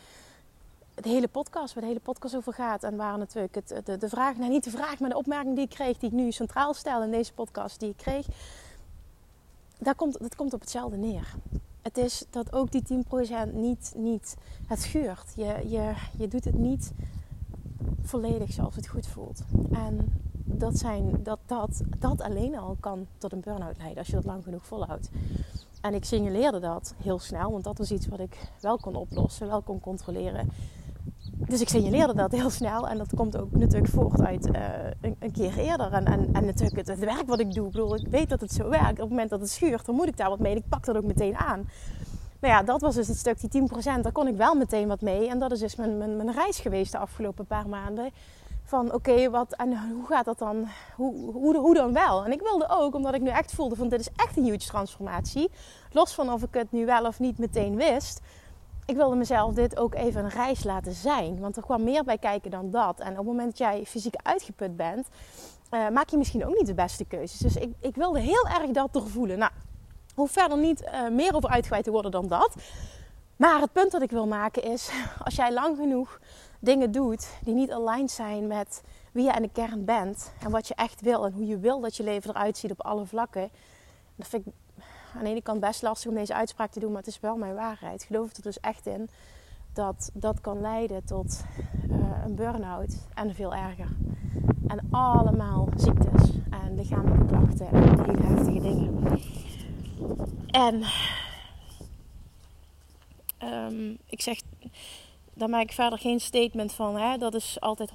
[0.94, 2.82] de hele podcast, waar de hele podcast over gaat.
[2.82, 5.64] En waar natuurlijk het, de, de vraag, nou niet de vraag, maar de opmerking die
[5.64, 8.26] ik kreeg, die ik nu centraal stel in deze podcast, die ik kreeg,
[9.78, 11.34] daar komt, dat komt op hetzelfde neer.
[11.82, 13.04] Het is dat ook die
[13.48, 14.34] 10% niet, niet
[14.66, 15.32] het schuurt.
[15.36, 16.92] Je, je, je doet het niet
[18.02, 19.42] volledig zoals het goed voelt.
[19.72, 24.14] En dat, zijn, dat, dat, dat alleen al kan tot een burn-out leiden als je
[24.14, 25.10] dat lang genoeg volhoudt.
[25.80, 29.46] En ik signaleerde dat heel snel, want dat was iets wat ik wel kon oplossen,
[29.46, 30.48] wel kon controleren.
[31.48, 34.62] Dus ik signaleerde dat heel snel en dat komt ook natuurlijk voort uit uh,
[35.00, 35.92] een, keer eerder.
[35.92, 38.40] En, en, en natuurlijk het, het, werk wat ik doe, ik bedoel, ik weet dat
[38.40, 38.90] het zo werkt.
[38.90, 40.84] Op het moment dat het schuurt, dan moet ik daar wat mee en ik pak
[40.84, 41.68] dat ook meteen aan.
[42.40, 45.00] Nou ja, dat was dus het stuk, die 10%, daar kon ik wel meteen wat
[45.00, 45.28] mee.
[45.28, 48.10] En dat is dus mijn, mijn, mijn reis geweest de afgelopen paar maanden
[48.72, 50.68] van oké, wat en hoe gaat dat dan?
[50.96, 52.24] Hoe, hoe, hoe dan wel?
[52.24, 54.66] En ik wilde ook, omdat ik nu echt voelde van dit is echt een huge
[54.66, 55.50] transformatie.
[55.90, 58.20] Los van of ik het nu wel of niet meteen wist.
[58.86, 61.40] Ik wilde mezelf dit ook even een reis laten zijn.
[61.40, 63.00] Want er kwam meer bij kijken dan dat.
[63.00, 65.08] En op het moment dat jij fysiek uitgeput bent,
[65.70, 67.38] uh, maak je misschien ook niet de beste keuzes.
[67.38, 69.38] Dus ik, ik wilde heel erg dat doorvoelen.
[69.38, 69.52] Nou,
[70.14, 72.54] hoef verder niet uh, meer over uitgeweid te worden dan dat.
[73.36, 74.90] Maar het punt dat ik wil maken is,
[75.24, 76.18] als jij lang genoeg
[76.62, 80.68] dingen doet die niet aligned zijn met wie je in de kern bent en wat
[80.68, 83.50] je echt wil en hoe je wil dat je leven eruit ziet op alle vlakken.
[84.16, 84.52] Dat vind ik
[85.14, 87.36] aan de ene kant best lastig om deze uitspraak te doen, maar het is wel
[87.36, 88.02] mijn waarheid.
[88.02, 89.08] Ik geloof er dus echt in
[89.72, 91.44] dat dat kan leiden tot
[91.90, 93.88] uh, een burn-out en veel erger.
[94.66, 99.20] En allemaal ziektes en lichamelijke klachten en hele heftige dingen.
[100.46, 100.82] En
[103.48, 104.40] um, ik zeg,
[105.34, 106.96] daar maak ik verder geen statement van.
[106.96, 107.18] Hè?
[107.18, 107.94] Dat is altijd 100%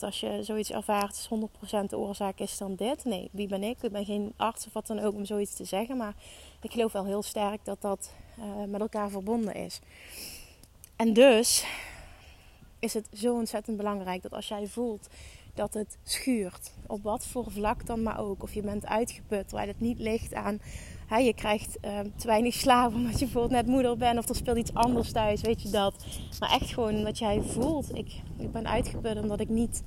[0.00, 1.28] als je zoiets ervaart, is
[1.84, 3.04] 100% de oorzaak is dan dit.
[3.04, 3.82] Nee, wie ben ik?
[3.82, 5.96] Ik ben geen arts of wat dan ook om zoiets te zeggen.
[5.96, 6.14] Maar
[6.60, 9.80] ik geloof wel heel sterk dat dat uh, met elkaar verbonden is.
[10.96, 11.64] En dus
[12.78, 15.08] is het zo ontzettend belangrijk dat als jij voelt
[15.54, 19.68] dat het schuurt, op wat voor vlak dan maar ook, of je bent uitgeput, terwijl
[19.68, 20.60] het niet ligt aan
[21.16, 24.58] je krijgt uh, te weinig slaap omdat je bijvoorbeeld net moeder bent of er speelt
[24.58, 26.06] iets anders thuis, weet je dat.
[26.40, 29.82] Maar echt gewoon dat jij voelt, ik, ik ben uitgeput omdat ik niet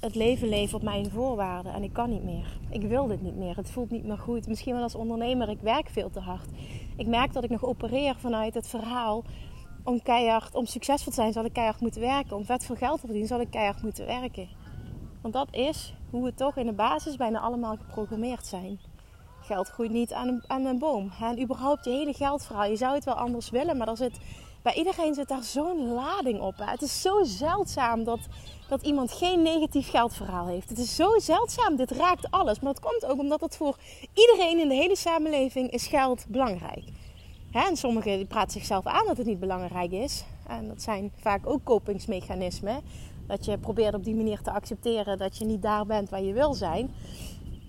[0.00, 2.58] het leven leef op mijn voorwaarden en ik kan niet meer.
[2.70, 4.48] Ik wil dit niet meer, het voelt niet meer goed.
[4.48, 6.48] Misschien wel als ondernemer, ik werk veel te hard.
[6.96, 9.24] Ik merk dat ik nog opereer vanuit het verhaal
[9.84, 12.36] om keihard, om succesvol te zijn zal ik keihard moeten werken.
[12.36, 14.48] Om vet veel geld te verdienen zal ik keihard moeten werken.
[15.22, 18.78] Want dat is hoe we toch in de basis bijna allemaal geprogrammeerd zijn.
[19.46, 21.12] Geld groeit niet aan een, aan boom.
[21.20, 22.64] En überhaupt je hele geldverhaal.
[22.64, 24.18] Je zou het wel anders willen, maar zit,
[24.62, 26.54] bij iedereen zit daar zo'n lading op.
[26.56, 28.18] Het is zo zeldzaam dat,
[28.68, 30.68] dat iemand geen negatief geldverhaal heeft.
[30.68, 31.76] Het is zo zeldzaam.
[31.76, 32.60] Dit raakt alles.
[32.60, 33.76] Maar dat komt ook omdat het voor
[34.14, 36.84] iedereen in de hele samenleving is geld belangrijk.
[37.50, 37.60] Hè?
[37.60, 40.24] En sommigen praten zichzelf aan dat het niet belangrijk is.
[40.46, 42.80] En dat zijn vaak ook kopingsmechanismen.
[43.26, 46.32] Dat je probeert op die manier te accepteren dat je niet daar bent waar je
[46.32, 46.90] wil zijn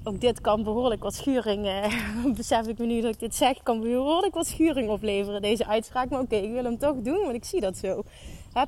[0.08, 1.93] ook dit kan behoorlijk wat schuring, eh,
[2.38, 6.10] besef ik me nu dat ik dit zeg, kan behoorlijk wat schuring opleveren, deze uitspraak.
[6.10, 8.04] Maar oké, ik wil hem toch doen, want ik zie dat zo.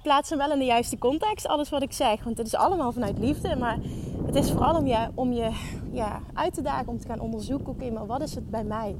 [0.01, 2.23] Plaats hem wel in de juiste context, alles wat ik zeg.
[2.23, 3.77] Want het is allemaal vanuit liefde, maar
[4.25, 5.51] het is vooral om je, om je
[5.91, 8.95] ja, uit te dagen, om te gaan onderzoeken, oké, maar wat is het bij mij?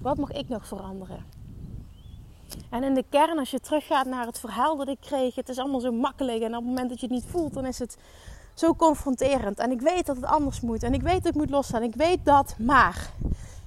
[0.00, 1.24] Wat mag ik nog veranderen?
[2.70, 5.58] En in de kern, als je teruggaat naar het verhaal dat ik kreeg, het is
[5.58, 6.42] allemaal zo makkelijk.
[6.42, 7.98] En op het moment dat je het niet voelt, dan is het
[8.54, 9.58] zo confronterend.
[9.58, 10.82] En ik weet dat het anders moet.
[10.82, 11.82] En ik weet dat ik moet losstaan.
[11.82, 13.10] Ik weet dat, maar.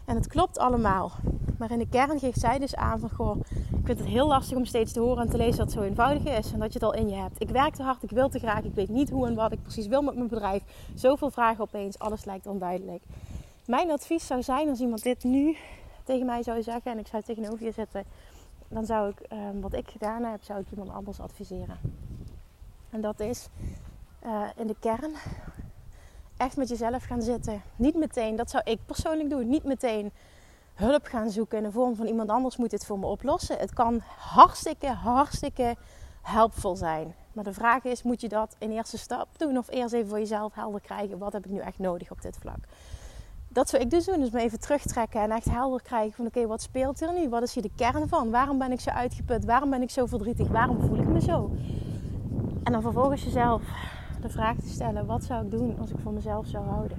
[0.05, 1.11] En het klopt allemaal.
[1.57, 3.09] Maar in de kern geeft zij dus aan van...
[3.09, 5.81] Goh, ik vind het heel lastig om steeds te horen en te lezen dat zo
[5.81, 6.51] eenvoudig is.
[6.51, 7.41] En dat je het al in je hebt.
[7.41, 8.63] Ik werk te hard, ik wil te graag.
[8.63, 10.63] Ik weet niet hoe en wat ik precies wil met mijn bedrijf.
[10.95, 13.03] Zoveel vragen opeens, alles lijkt onduidelijk.
[13.65, 15.57] Mijn advies zou zijn als iemand dit nu
[16.03, 16.91] tegen mij zou zeggen...
[16.91, 18.03] en ik zou tegenover je zitten...
[18.67, 21.79] dan zou ik, ehm, wat ik gedaan heb, zou ik iemand anders adviseren.
[22.89, 23.49] En dat is
[24.25, 25.13] uh, in de kern
[26.37, 27.61] echt met jezelf gaan zitten.
[27.75, 30.11] Niet meteen, dat zou ik persoonlijk doen, niet meteen
[30.73, 33.57] hulp gaan zoeken in de vorm van iemand anders moet dit voor me oplossen.
[33.57, 35.75] Het kan hartstikke, hartstikke
[36.21, 37.15] helpvol zijn.
[37.33, 40.19] Maar de vraag is, moet je dat in eerste stap doen of eerst even voor
[40.19, 41.17] jezelf helder krijgen?
[41.17, 42.59] Wat heb ik nu echt nodig op dit vlak?
[43.47, 44.19] Dat zou ik dus doen.
[44.19, 47.29] Dus me even terugtrekken en echt helder krijgen van oké, wat speelt er nu?
[47.29, 48.29] Wat is hier de kern van?
[48.29, 49.45] Waarom ben ik zo uitgeput?
[49.45, 50.47] Waarom ben ik zo verdrietig?
[50.47, 51.51] Waarom voel ik me zo?
[52.63, 53.61] En dan vervolgens jezelf
[54.29, 56.97] vraag te stellen: wat zou ik doen als ik voor mezelf zou houden?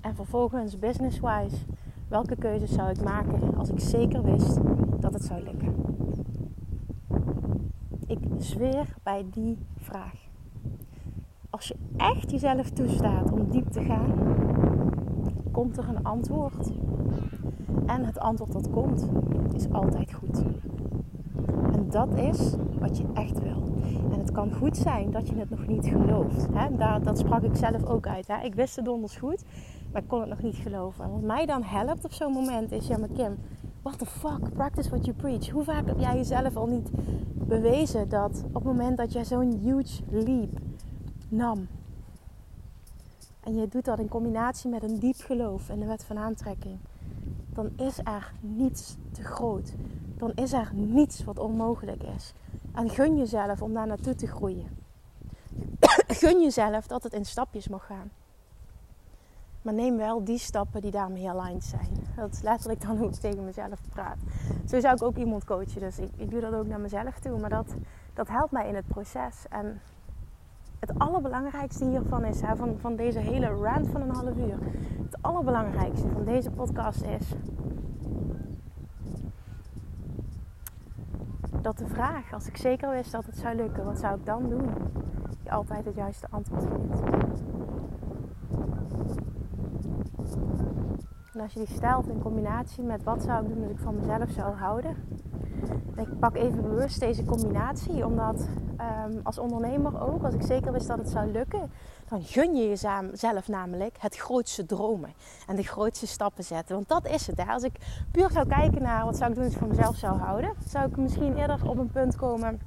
[0.00, 1.56] En vervolgens, business-wise,
[2.08, 4.58] welke keuzes zou ik maken als ik zeker wist
[5.00, 5.74] dat het zou lukken?
[8.06, 10.14] Ik zweer bij die vraag.
[11.50, 14.12] Als je echt jezelf toestaat om diep te gaan,
[15.52, 16.72] komt er een antwoord.
[17.86, 19.08] En het antwoord dat komt,
[19.52, 20.42] is altijd goed.
[21.72, 23.71] En dat is wat je echt wil.
[24.12, 26.46] En het kan goed zijn dat je het nog niet gelooft.
[26.52, 26.76] Hè?
[26.76, 28.28] Daar, dat sprak ik zelf ook uit.
[28.28, 28.44] Hè?
[28.44, 29.44] Ik wist het donders goed,
[29.92, 31.04] maar ik kon het nog niet geloven.
[31.04, 33.36] En wat mij dan helpt op zo'n moment is, ja maar Kim,
[33.82, 35.48] what the fuck, practice what you preach.
[35.48, 36.90] Hoe vaak heb jij jezelf al niet
[37.34, 40.58] bewezen dat op het moment dat jij zo'n huge leap
[41.28, 41.66] nam...
[43.42, 46.78] En je doet dat in combinatie met een diep geloof in de wet van aantrekking.
[47.52, 49.74] Dan is er niets te groot.
[50.16, 52.34] Dan is er niets wat onmogelijk is.
[52.74, 54.66] En gun jezelf om daar naartoe te groeien.
[56.22, 58.10] gun jezelf dat het in stapjes mag gaan.
[59.62, 62.06] Maar neem wel die stappen die daarmee aligned zijn.
[62.16, 64.18] Dat is letterlijk dan hoe ik tegen mezelf praat.
[64.68, 65.80] Zo zou ik ook iemand coachen.
[65.80, 67.38] Dus ik, ik doe dat ook naar mezelf toe.
[67.38, 67.74] Maar dat,
[68.14, 69.44] dat helpt mij in het proces.
[69.48, 69.80] En
[70.78, 74.58] het allerbelangrijkste hiervan is, van, van deze hele rant van een half uur.
[75.02, 77.26] Het allerbelangrijkste van deze podcast is
[81.62, 84.48] dat de vraag, als ik zeker wist dat het zou lukken, wat zou ik dan
[84.48, 84.70] doen?
[85.42, 87.02] Je altijd het juiste antwoord vindt.
[91.32, 93.94] En als je die stelt in combinatie met wat zou ik doen als ik van
[93.94, 94.96] mezelf zou houden.
[95.96, 98.48] Ik pak even bewust deze combinatie, omdat
[99.06, 101.70] um, als ondernemer ook, als ik zeker wist dat het zou lukken,
[102.12, 105.12] dan gun je jezelf namelijk het grootste dromen
[105.46, 106.74] en de grootste stappen zetten.
[106.74, 107.44] Want dat is het.
[107.48, 107.72] Als ik
[108.10, 110.96] puur zou kijken naar wat zou ik doen als voor mezelf zou houden, zou ik
[110.96, 112.60] misschien eerder op een punt komen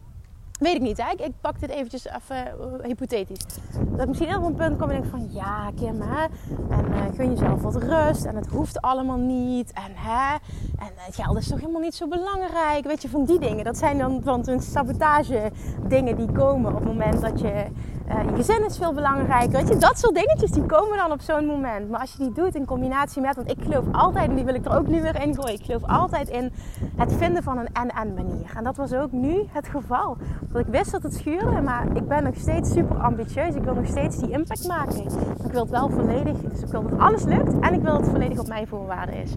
[0.60, 1.00] Weet ik niet?
[1.18, 3.46] Ik, pak dit eventjes even uh, hypothetisch.
[3.92, 5.28] Dat ik misschien op een punt kom en denk van...
[5.32, 6.24] Ja, Kim, hè?
[6.70, 8.26] En uh, gun jezelf wat rust.
[8.26, 9.74] En het hoeft allemaal niet.
[9.74, 10.34] En hè?
[10.78, 12.86] En het geld is toch helemaal niet zo belangrijk.
[12.86, 13.64] Weet je, van die dingen.
[13.64, 15.52] Dat zijn dan van sabotage
[15.88, 17.66] dingen die komen op het moment dat je...
[18.10, 19.52] Uh, je gezin is veel belangrijker.
[19.52, 21.90] Weet je, dat soort dingetjes die komen dan op zo'n moment.
[21.90, 24.54] Maar als je die doet in combinatie met, want ik geloof altijd, en die wil
[24.54, 25.54] ik er ook nu weer in gooien.
[25.54, 26.52] Ik geloof altijd in
[26.96, 28.52] het vinden van een en-en manier.
[28.56, 30.18] En dat was ook nu het geval.
[30.42, 33.56] Dat ik wist dat het schuurde, maar ik ben nog steeds super ambitieus.
[33.56, 35.06] Ik wil nog steeds die impact maken.
[35.46, 38.02] Ik wil het wel volledig, dus ik wil dat alles lukt en ik wil dat
[38.02, 39.32] het volledig op mijn voorwaarden is.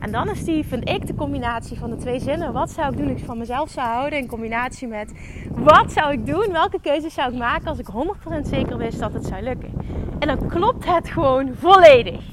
[0.00, 2.52] En dan is die, vind ik, de combinatie van de twee zinnen.
[2.52, 4.18] Wat zou ik doen als ik van mezelf zou houden?
[4.18, 5.12] In combinatie met
[5.54, 6.52] wat zou ik doen?
[6.52, 9.72] Welke keuzes zou ik maken als ik 100% zeker wist dat het zou lukken?
[10.18, 12.24] En dan klopt het gewoon volledig.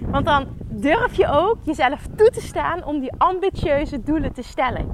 [0.00, 4.88] Want dan durf je ook jezelf toe te staan om die ambitieuze doelen te stellen.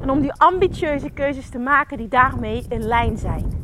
[0.00, 3.60] En om die ambitieuze keuzes te maken die daarmee in lijn zijn.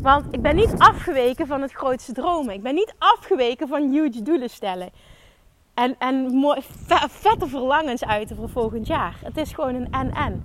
[0.00, 2.54] Want ik ben niet afgeweken van het grootste dromen.
[2.54, 4.90] Ik ben niet afgeweken van huge doelen stellen.
[5.74, 6.44] En, en
[7.08, 9.16] vette verlangens uiten voor volgend jaar.
[9.24, 10.42] Het is gewoon een en-en.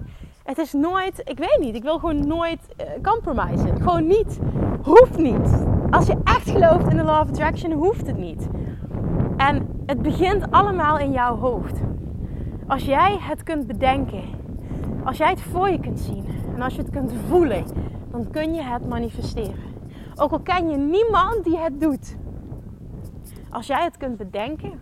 [0.50, 3.82] Het is nooit, ik weet niet, ik wil gewoon nooit uh, compromissen.
[3.82, 4.40] Gewoon niet.
[4.82, 5.66] Hoeft niet.
[5.90, 8.48] Als je echt gelooft in de law of attraction, hoeft het niet.
[9.38, 11.80] En het begint allemaal in jouw hoofd.
[12.68, 14.24] Als jij het kunt bedenken
[15.04, 17.66] als jij het voor je kunt zien en als je het kunt voelen,
[18.12, 19.64] dan kun je het manifesteren.
[20.16, 22.16] Ook al ken je niemand die het doet.
[23.50, 24.80] Als jij het kunt bedenken,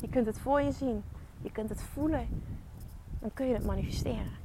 [0.00, 1.02] je kunt het voor je zien,
[1.42, 2.26] je kunt het voelen,
[3.20, 4.44] dan kun je het manifesteren.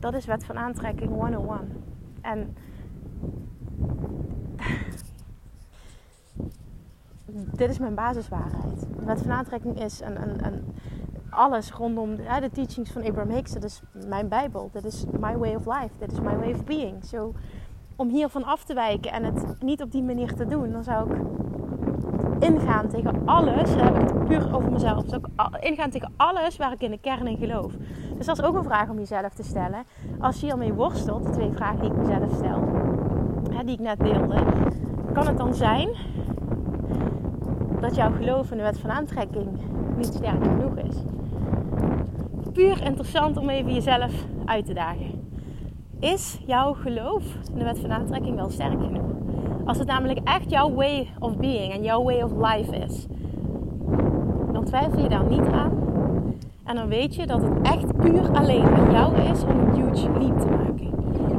[0.00, 1.82] Dat is wet van aantrekking 101.
[2.20, 2.56] En
[7.60, 8.86] dit is mijn basiswaarheid.
[9.04, 10.64] Wet van aantrekking is een, een, een
[11.30, 13.52] alles rondom de, de teachings van Abraham Hicks.
[13.52, 14.70] Dat is mijn Bijbel.
[14.72, 15.90] Dat is my way of life.
[15.98, 17.04] Dat is my way of being.
[17.04, 17.34] So,
[17.96, 21.14] om hiervan af te wijken en het niet op die manier te doen, dan zou
[21.14, 21.20] ik
[22.38, 23.76] ingaan tegen alles.
[23.76, 25.04] Dan heb puur over mezelf.
[25.06, 27.72] Zou ik ingaan tegen alles waar ik in de kern in geloof.
[28.20, 29.84] Dus dat is ook een vraag om jezelf te stellen.
[30.18, 32.62] Als je hiermee worstelt, de twee vragen die ik mezelf stel,
[33.64, 34.42] die ik net deelde,
[35.12, 35.88] kan het dan zijn
[37.80, 39.48] dat jouw geloof in de wet van aantrekking
[39.96, 40.96] niet sterk genoeg is?
[42.52, 44.12] puur interessant om even jezelf
[44.44, 45.28] uit te dagen.
[46.00, 49.10] Is jouw geloof in de wet van aantrekking wel sterk genoeg?
[49.64, 53.06] Als het namelijk echt jouw way of being en jouw way of life is,
[54.52, 55.89] dan twijfel je daar niet aan.
[56.70, 60.10] En dan weet je dat het echt puur alleen aan jou is om een huge
[60.18, 60.92] leap te maken.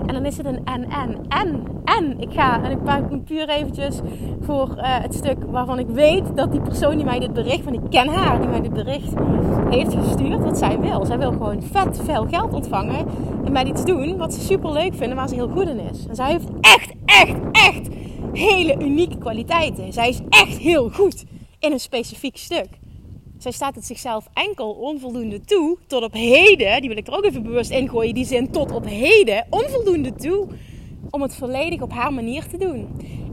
[0.06, 2.20] En dan is het een en, en, en, en.
[2.20, 4.00] Ik ga, en ik pak puur eventjes
[4.42, 7.74] voor uh, het stuk waarvan ik weet dat die persoon die mij dit bericht, van
[7.74, 9.14] ik ken haar, die mij dit bericht
[9.70, 11.06] heeft gestuurd, wat zij wil.
[11.06, 13.06] Zij wil gewoon vet veel geld ontvangen
[13.46, 16.08] en mij iets doen wat ze super leuk vindt, waar ze heel goed in is.
[16.08, 17.88] En zij heeft echt, echt, echt
[18.34, 19.94] hele unieke kwaliteiten.
[19.94, 21.24] Zij is echt heel goed
[21.60, 22.81] in een specifiek stuk.
[23.42, 27.26] Zij staat het zichzelf enkel onvoldoende toe, tot op heden, die wil ik er ook
[27.26, 30.48] even bewust ingooien, die zin tot op heden, onvoldoende toe
[31.10, 32.88] om het volledig op haar manier te doen.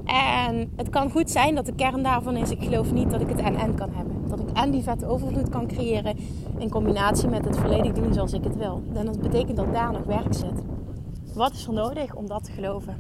[0.05, 3.28] En het kan goed zijn dat de kern daarvan is, ik geloof niet dat ik
[3.28, 4.28] het en-en kan hebben.
[4.28, 6.16] Dat ik en die vette overvloed kan creëren
[6.59, 8.82] in combinatie met het volledig doen zoals ik het wil.
[8.95, 10.62] En dat betekent dat daar nog werk zit.
[11.35, 12.97] Wat is er nodig om dat te geloven?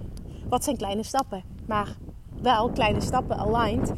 [0.48, 1.42] Wat zijn kleine stappen?
[1.66, 1.96] Maar
[2.42, 3.92] wel kleine stappen aligned.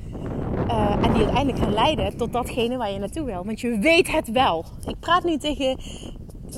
[0.68, 3.44] Uh, en die uiteindelijk gaan leiden tot datgene waar je naartoe wil.
[3.44, 4.64] Want je weet het wel.
[4.86, 5.76] Ik praat nu tegen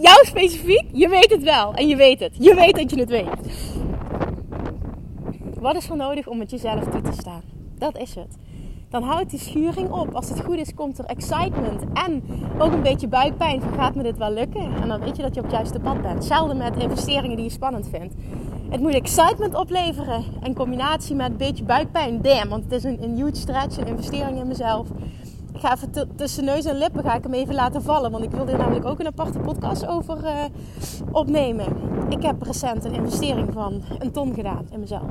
[0.01, 0.85] jou specifiek.
[0.93, 1.75] Je weet het wel.
[1.75, 2.37] En je weet het.
[2.39, 3.71] Je weet dat je het weet.
[5.61, 7.43] Wat is er nodig om het jezelf toe te staan?
[7.79, 8.39] Dat is het.
[8.93, 10.15] Dan houdt die schuring op.
[10.15, 12.23] Als het goed is, komt er excitement en
[12.59, 14.75] ook een beetje buikpijn van gaat me dit wel lukken?
[14.83, 16.15] En dan weet je dat je op het juiste pad bent.
[16.15, 18.15] Hetzelfde met investeringen die je spannend vindt.
[18.73, 22.23] Het moet excitement opleveren in combinatie met een beetje buikpijn.
[22.23, 24.89] Damn, want het is een, een huge stretch, een investering in mezelf.
[25.53, 28.11] Ik ga even tussen neus en lippen ga ik hem even laten vallen.
[28.11, 30.45] Want ik wil er namelijk ook een aparte podcast over uh,
[31.11, 31.67] opnemen.
[32.09, 35.11] Ik heb recent een investering van een ton gedaan in mezelf.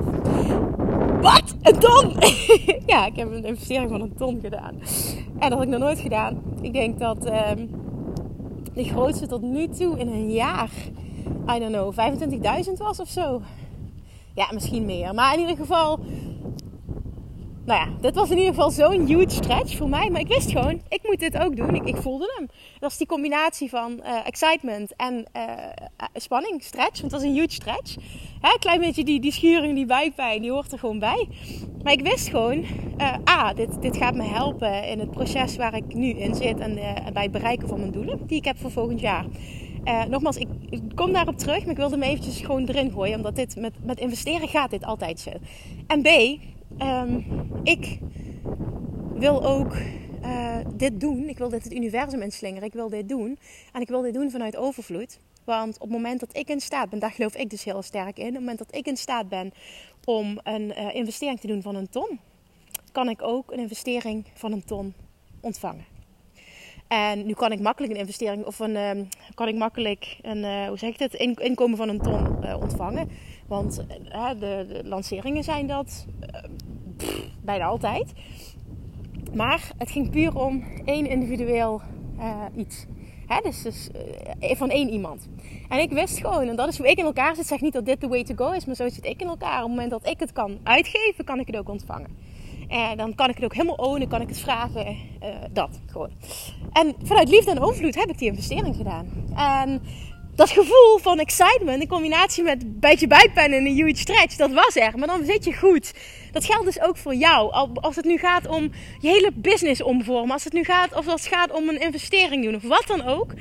[1.20, 1.56] Wat?
[1.62, 2.12] Een ton?
[2.92, 4.74] ja, ik heb een investering van een ton gedaan.
[5.38, 6.42] En dat had ik nog nooit gedaan.
[6.60, 7.50] Ik denk dat uh,
[8.74, 10.70] de grootste tot nu toe in een jaar,
[11.48, 11.92] I don't know,
[12.66, 13.42] 25.000 was of zo.
[14.34, 15.14] Ja, misschien meer.
[15.14, 16.00] Maar in ieder geval
[17.64, 20.10] nou ja, dit was in ieder geval zo'n huge stretch voor mij.
[20.10, 21.74] Maar ik wist gewoon, ik moet dit ook doen.
[21.74, 22.48] Ik, ik voelde hem.
[22.78, 25.42] Dat is die combinatie van uh, excitement en uh,
[26.14, 27.00] spanning, stretch.
[27.00, 27.94] Want dat is een huge stretch.
[28.40, 31.28] Hè, een klein beetje die, die schuring, die buikpijn, die hoort er gewoon bij.
[31.82, 32.58] Maar ik wist gewoon,
[32.98, 36.58] uh, ah, dit, dit gaat me helpen in het proces waar ik nu in zit.
[36.58, 36.74] En
[37.12, 39.24] bij het bereiken van mijn doelen die ik heb voor volgend jaar.
[40.08, 43.16] Nogmaals, ik, ik, kom daarop terug, maar ik wilde hem eventjes gewoon erin gooien.
[43.16, 45.30] Omdat dit met, met investeren gaat dit altijd zo.
[45.86, 46.08] En B,
[46.78, 47.20] Ehm,
[47.62, 47.98] ik
[49.14, 49.76] wil ook
[50.22, 51.28] uh, dit doen.
[51.28, 52.68] Ik wil dit het universum inslingeren.
[52.68, 53.38] Ik wil dit doen.
[53.72, 55.18] En ik wil dit doen vanuit overvloed.
[55.44, 58.18] Want op het moment dat ik in staat ben, daar geloof ik dus heel sterk
[58.18, 58.26] in.
[58.26, 59.52] Op het moment dat ik in staat ben
[60.04, 62.20] om een uh, investering te doen van een ton,
[62.92, 64.94] kan ik ook een investering van een ton
[65.40, 65.84] ontvangen.
[66.92, 68.90] En nu kan ik makkelijk een investering of een, uh,
[69.34, 73.08] kan ik makkelijk een, uh, hoe zeg ik het, inkomen van een ton uh, ontvangen.
[73.46, 76.06] Want de, de, lanceringen zijn dat
[77.44, 78.12] bijna altijd.
[79.34, 81.80] Maar het ging puur om één individueel
[82.56, 82.86] iets.
[83.26, 83.88] Hè, dus, dus
[84.40, 85.28] van één iemand.
[85.68, 87.46] En ik wist gewoon, en dat is hoe ik in elkaar zit.
[87.46, 89.56] Zeg niet dat dit de way to go is, maar zo zit ik in elkaar.
[89.56, 92.21] Op het moment dat ik het kan uitgeven, kan ik het ook ontvangen.
[92.72, 94.86] En dan kan ik het ook helemaal ownen, kan ik het vragen.
[94.86, 96.10] Uh, dat gewoon.
[96.72, 99.06] En vanuit liefde en overvloed heb ik die investering gedaan.
[99.36, 99.82] En
[100.34, 104.76] dat gevoel van excitement in combinatie met beetje buikpijn en een huge stretch, dat was
[104.76, 104.98] er.
[104.98, 105.94] Maar dan zit je goed.
[106.32, 107.52] Dat geldt dus ook voor jou.
[107.74, 108.70] Als het nu gaat om
[109.00, 112.44] je hele business omvormen, als het nu gaat of als het gaat om een investering
[112.44, 113.34] doen of wat dan ook.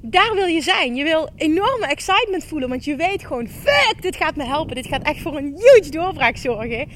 [0.00, 0.94] Daar wil je zijn.
[0.94, 4.74] Je wil enorme excitement voelen, want je weet gewoon, fuck, dit gaat me helpen.
[4.74, 6.88] Dit gaat echt voor een huge doorbraak zorgen.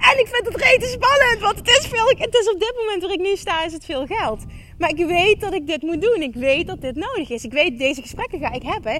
[0.00, 3.02] En ik vind het rete spannend, want het is, veel, het is op dit moment
[3.02, 4.44] waar ik nu sta, is het veel geld.
[4.78, 6.22] Maar ik weet dat ik dit moet doen.
[6.22, 7.44] Ik weet dat dit nodig is.
[7.44, 8.94] Ik weet, deze gesprekken ga ik hebben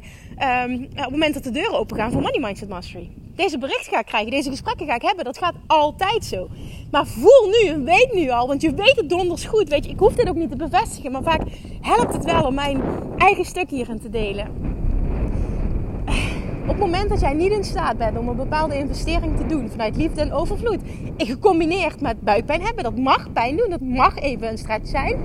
[0.73, 3.11] um, op het moment dat de deuren open gaan voor Money Mindset Mastery.
[3.37, 5.25] Deze bericht ga ik krijgen, deze gesprekken ga ik hebben.
[5.25, 6.49] Dat gaat altijd zo.
[6.91, 9.69] Maar voel nu en weet nu al, want je weet het donders goed.
[9.69, 11.43] Weet je, ik hoef dit ook niet te bevestigen, maar vaak
[11.81, 12.83] helpt het wel om mijn
[13.19, 14.71] eigen stuk hierin te delen
[16.71, 19.71] op het moment dat jij niet in staat bent om een bepaalde investering te doen
[19.71, 20.81] vanuit liefde en overvloed,
[21.17, 25.17] gecombineerd met buikpijn hebben, dat mag pijn doen, dat mag even een stretch zijn.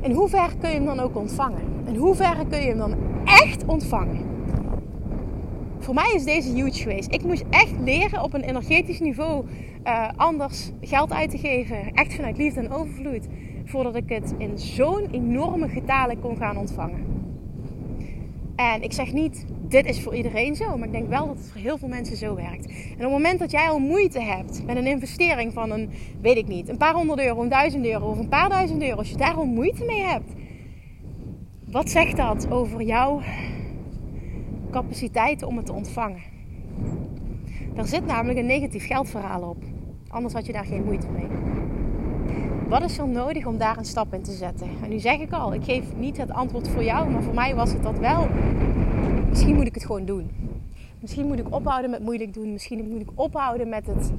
[0.00, 1.62] In hoeverre kun je hem dan ook ontvangen?
[1.86, 4.26] In hoeverre kun je hem dan echt ontvangen?
[5.78, 7.12] Voor mij is deze huge geweest.
[7.12, 9.44] Ik moest echt leren op een energetisch niveau
[9.86, 11.92] uh, anders geld uit te geven.
[11.92, 13.26] Echt vanuit liefde en overvloed.
[13.64, 17.18] Voordat ik het in zo'n enorme getalen kon gaan ontvangen.
[18.56, 20.76] En ik zeg niet dit is voor iedereen zo.
[20.76, 22.66] Maar ik denk wel dat het voor heel veel mensen zo werkt.
[22.66, 25.90] En op het moment dat jij al moeite hebt met een investering van een,
[26.20, 28.96] weet ik niet, een paar honderd euro, een duizend euro of een paar duizend euro.
[28.96, 30.32] Als je daar al moeite mee hebt.
[31.64, 33.20] Wat zegt dat over jouw
[34.70, 36.22] capaciteit om het te ontvangen?
[37.74, 39.62] Daar zit namelijk een negatief geldverhaal op.
[40.08, 41.26] Anders had je daar geen moeite mee.
[42.68, 44.68] Wat is er nodig om daar een stap in te zetten?
[44.82, 47.54] En nu zeg ik al, ik geef niet het antwoord voor jou, maar voor mij
[47.54, 48.26] was het dat wel
[49.28, 50.30] misschien moet ik het gewoon doen.
[51.00, 52.52] Misschien moet ik ophouden met moeilijk doen.
[52.52, 54.10] Misschien moet ik ophouden met het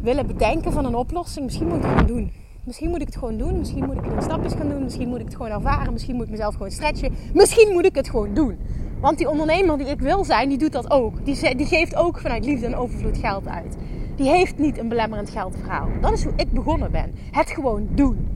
[0.00, 1.44] willen bedenken van een oplossing.
[1.44, 2.30] Misschien moet ik het gewoon doen.
[2.64, 3.58] Misschien moet ik het gewoon doen.
[3.58, 4.82] Misschien moet ik in stapjes gaan doen.
[4.82, 5.92] Misschien moet ik het gewoon ervaren.
[5.92, 7.14] Misschien moet ik mezelf gewoon stretchen.
[7.34, 8.56] Misschien moet ik het gewoon doen.
[9.00, 11.24] Want die ondernemer die ik wil zijn, die doet dat ook.
[11.24, 13.76] Die, die geeft ook vanuit liefde en overvloed geld uit.
[14.16, 15.88] Die heeft niet een belemmerend geldverhaal.
[16.00, 17.14] Dat is hoe ik begonnen ben.
[17.30, 18.28] Het gewoon doen.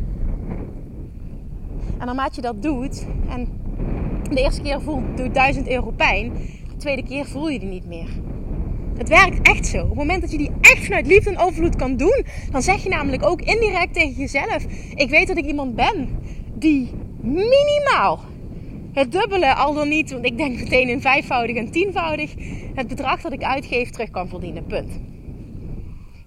[1.99, 3.49] En naarmate je dat doet en
[4.35, 4.79] de eerste keer
[5.15, 6.33] doet 1000 euro pijn.
[6.69, 8.09] De tweede keer voel je die niet meer.
[8.97, 9.83] Het werkt echt zo.
[9.83, 12.83] Op het moment dat je die echt vanuit liefde en overvloed kan doen, dan zeg
[12.83, 16.09] je namelijk ook indirect tegen jezelf: Ik weet dat ik iemand ben
[16.55, 18.21] die minimaal
[18.93, 22.35] het dubbele, al dan niet, want ik denk meteen in vijfvoudig en tienvoudig,
[22.75, 24.67] het bedrag dat ik uitgeef terug kan verdienen.
[24.67, 25.01] Punt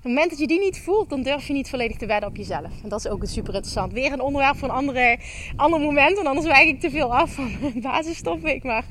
[0.06, 2.36] het moment dat je die niet voelt, dan durf je niet volledig te wedden op
[2.36, 2.82] jezelf.
[2.84, 3.93] En dat is ook super interessant.
[3.93, 5.18] Weer een onderwerp voor een andere,
[5.56, 6.20] ander moment.
[6.20, 7.51] En anders wijk ik te veel af van
[7.82, 8.64] basistopic.
[8.64, 8.86] Maar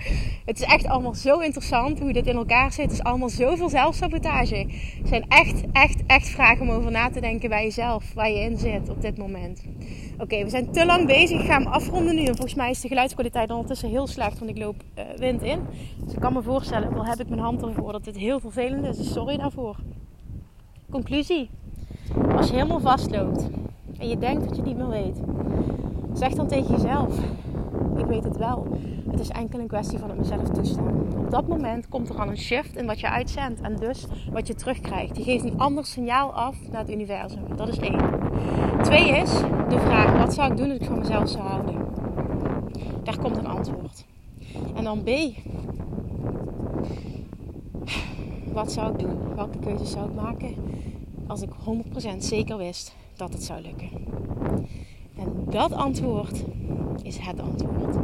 [0.44, 2.84] het is echt allemaal zo interessant hoe dit in elkaar zit.
[2.84, 4.56] Het is allemaal zoveel zelfsabotage.
[4.98, 8.14] Het zijn echt, echt, echt vragen om over na te denken bij jezelf.
[8.14, 9.64] Waar je in zit op dit moment.
[10.18, 11.40] Oké, we zijn te lang bezig.
[11.40, 12.20] Ik ga hem afronden nu.
[12.20, 14.38] En volgens mij is de geluidskwaliteit ondertussen heel slecht.
[14.38, 15.60] Want ik loop uh, wind in.
[16.04, 18.86] Dus ik kan me voorstellen, al heb ik mijn hand ervoor, dat dit heel vervelend
[18.86, 18.96] is.
[18.96, 19.76] Dus sorry daarvoor.
[20.90, 21.50] Conclusie.
[22.36, 23.48] Als je helemaal vastloopt
[23.98, 25.20] en je denkt dat je het niet meer weet,
[26.12, 27.18] zeg dan tegen jezelf:
[27.96, 28.66] Ik weet het wel.
[29.10, 31.16] Het is enkel een kwestie van het mezelf toestaan.
[31.18, 34.46] Op dat moment komt er al een shift in wat je uitzendt en dus wat
[34.46, 35.16] je terugkrijgt.
[35.16, 37.42] Je geeft een ander signaal af naar het universum.
[37.56, 38.00] Dat is één.
[38.82, 39.30] Twee is
[39.68, 41.74] de vraag: wat zou ik doen als ik van mezelf zou houden?
[43.02, 44.04] Daar komt een antwoord.
[44.74, 45.08] En dan B.
[48.54, 49.34] Wat zou ik doen?
[49.34, 50.54] Welke keuzes zou ik maken
[51.26, 51.50] als ik
[52.14, 53.88] 100% zeker wist dat het zou lukken?
[55.16, 56.44] En dat antwoord
[57.02, 57.96] is het antwoord.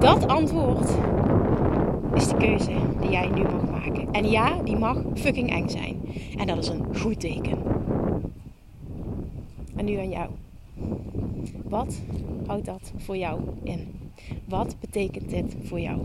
[0.00, 0.88] Dat antwoord
[2.14, 4.12] is de keuze die jij nu mag maken.
[4.12, 6.00] En ja, die mag fucking eng zijn.
[6.36, 7.58] En dat is een goed teken.
[9.76, 10.28] En nu aan jou.
[11.64, 12.02] Wat
[12.46, 14.10] houdt dat voor jou in?
[14.44, 16.00] Wat betekent dit voor jou?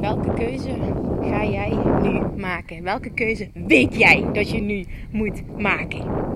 [0.00, 0.76] Welke keuze
[1.20, 2.82] ga jij nu maken?
[2.82, 6.32] Welke keuze weet jij dat je nu moet maken?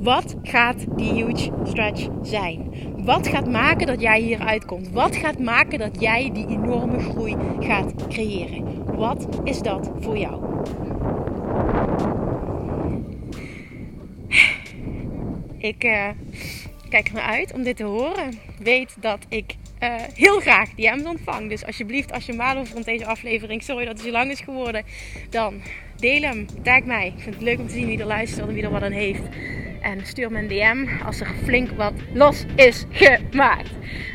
[0.00, 2.72] Wat gaat die huge stretch zijn?
[3.04, 4.90] Wat gaat maken dat jij hier uitkomt?
[4.90, 8.84] Wat gaat maken dat jij die enorme groei gaat creëren?
[8.96, 10.49] Wat is dat voor jou?
[15.60, 16.08] Ik uh,
[16.88, 18.38] kijk er uit om dit te horen.
[18.58, 21.48] Weet dat ik uh, heel graag DM's ontvang.
[21.48, 24.40] Dus alsjeblieft, als je maar over vond deze aflevering, sorry dat het zo lang is
[24.40, 24.84] geworden,
[25.30, 25.62] dan
[25.96, 27.06] deel hem, tag mij.
[27.06, 28.92] Ik vind het leuk om te zien wie er luistert en wie er wat aan
[28.92, 29.22] heeft.
[29.80, 33.70] En stuur me een DM als er flink wat los is gemaakt.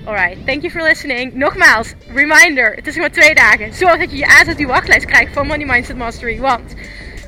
[0.05, 1.33] Alright, thank you for listening.
[1.33, 3.73] Nogmaals, reminder, het is maar twee dagen.
[3.73, 6.39] Zorg dat je je aanzet die wachtlijst krijgt van Money Mindset Mastery.
[6.39, 6.73] Want,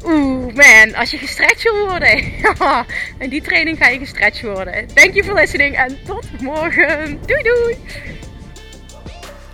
[0.08, 2.24] oeh man, als je gestretched wil worden.
[3.24, 4.88] in die training ga je gestretched worden.
[4.94, 7.20] Thank you for listening en tot morgen.
[7.26, 7.78] Doei doei.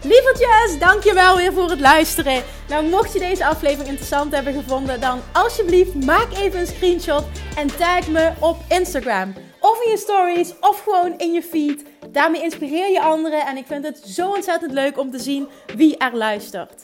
[0.01, 2.43] Lievertjes, dankjewel weer voor het luisteren.
[2.67, 7.23] Nou, mocht je deze aflevering interessant hebben gevonden, dan alsjeblieft maak even een screenshot
[7.55, 9.33] en tag me op Instagram.
[9.59, 11.83] Of in je stories, of gewoon in je feed.
[12.09, 15.97] Daarmee inspireer je anderen en ik vind het zo ontzettend leuk om te zien wie
[15.97, 16.83] er luistert.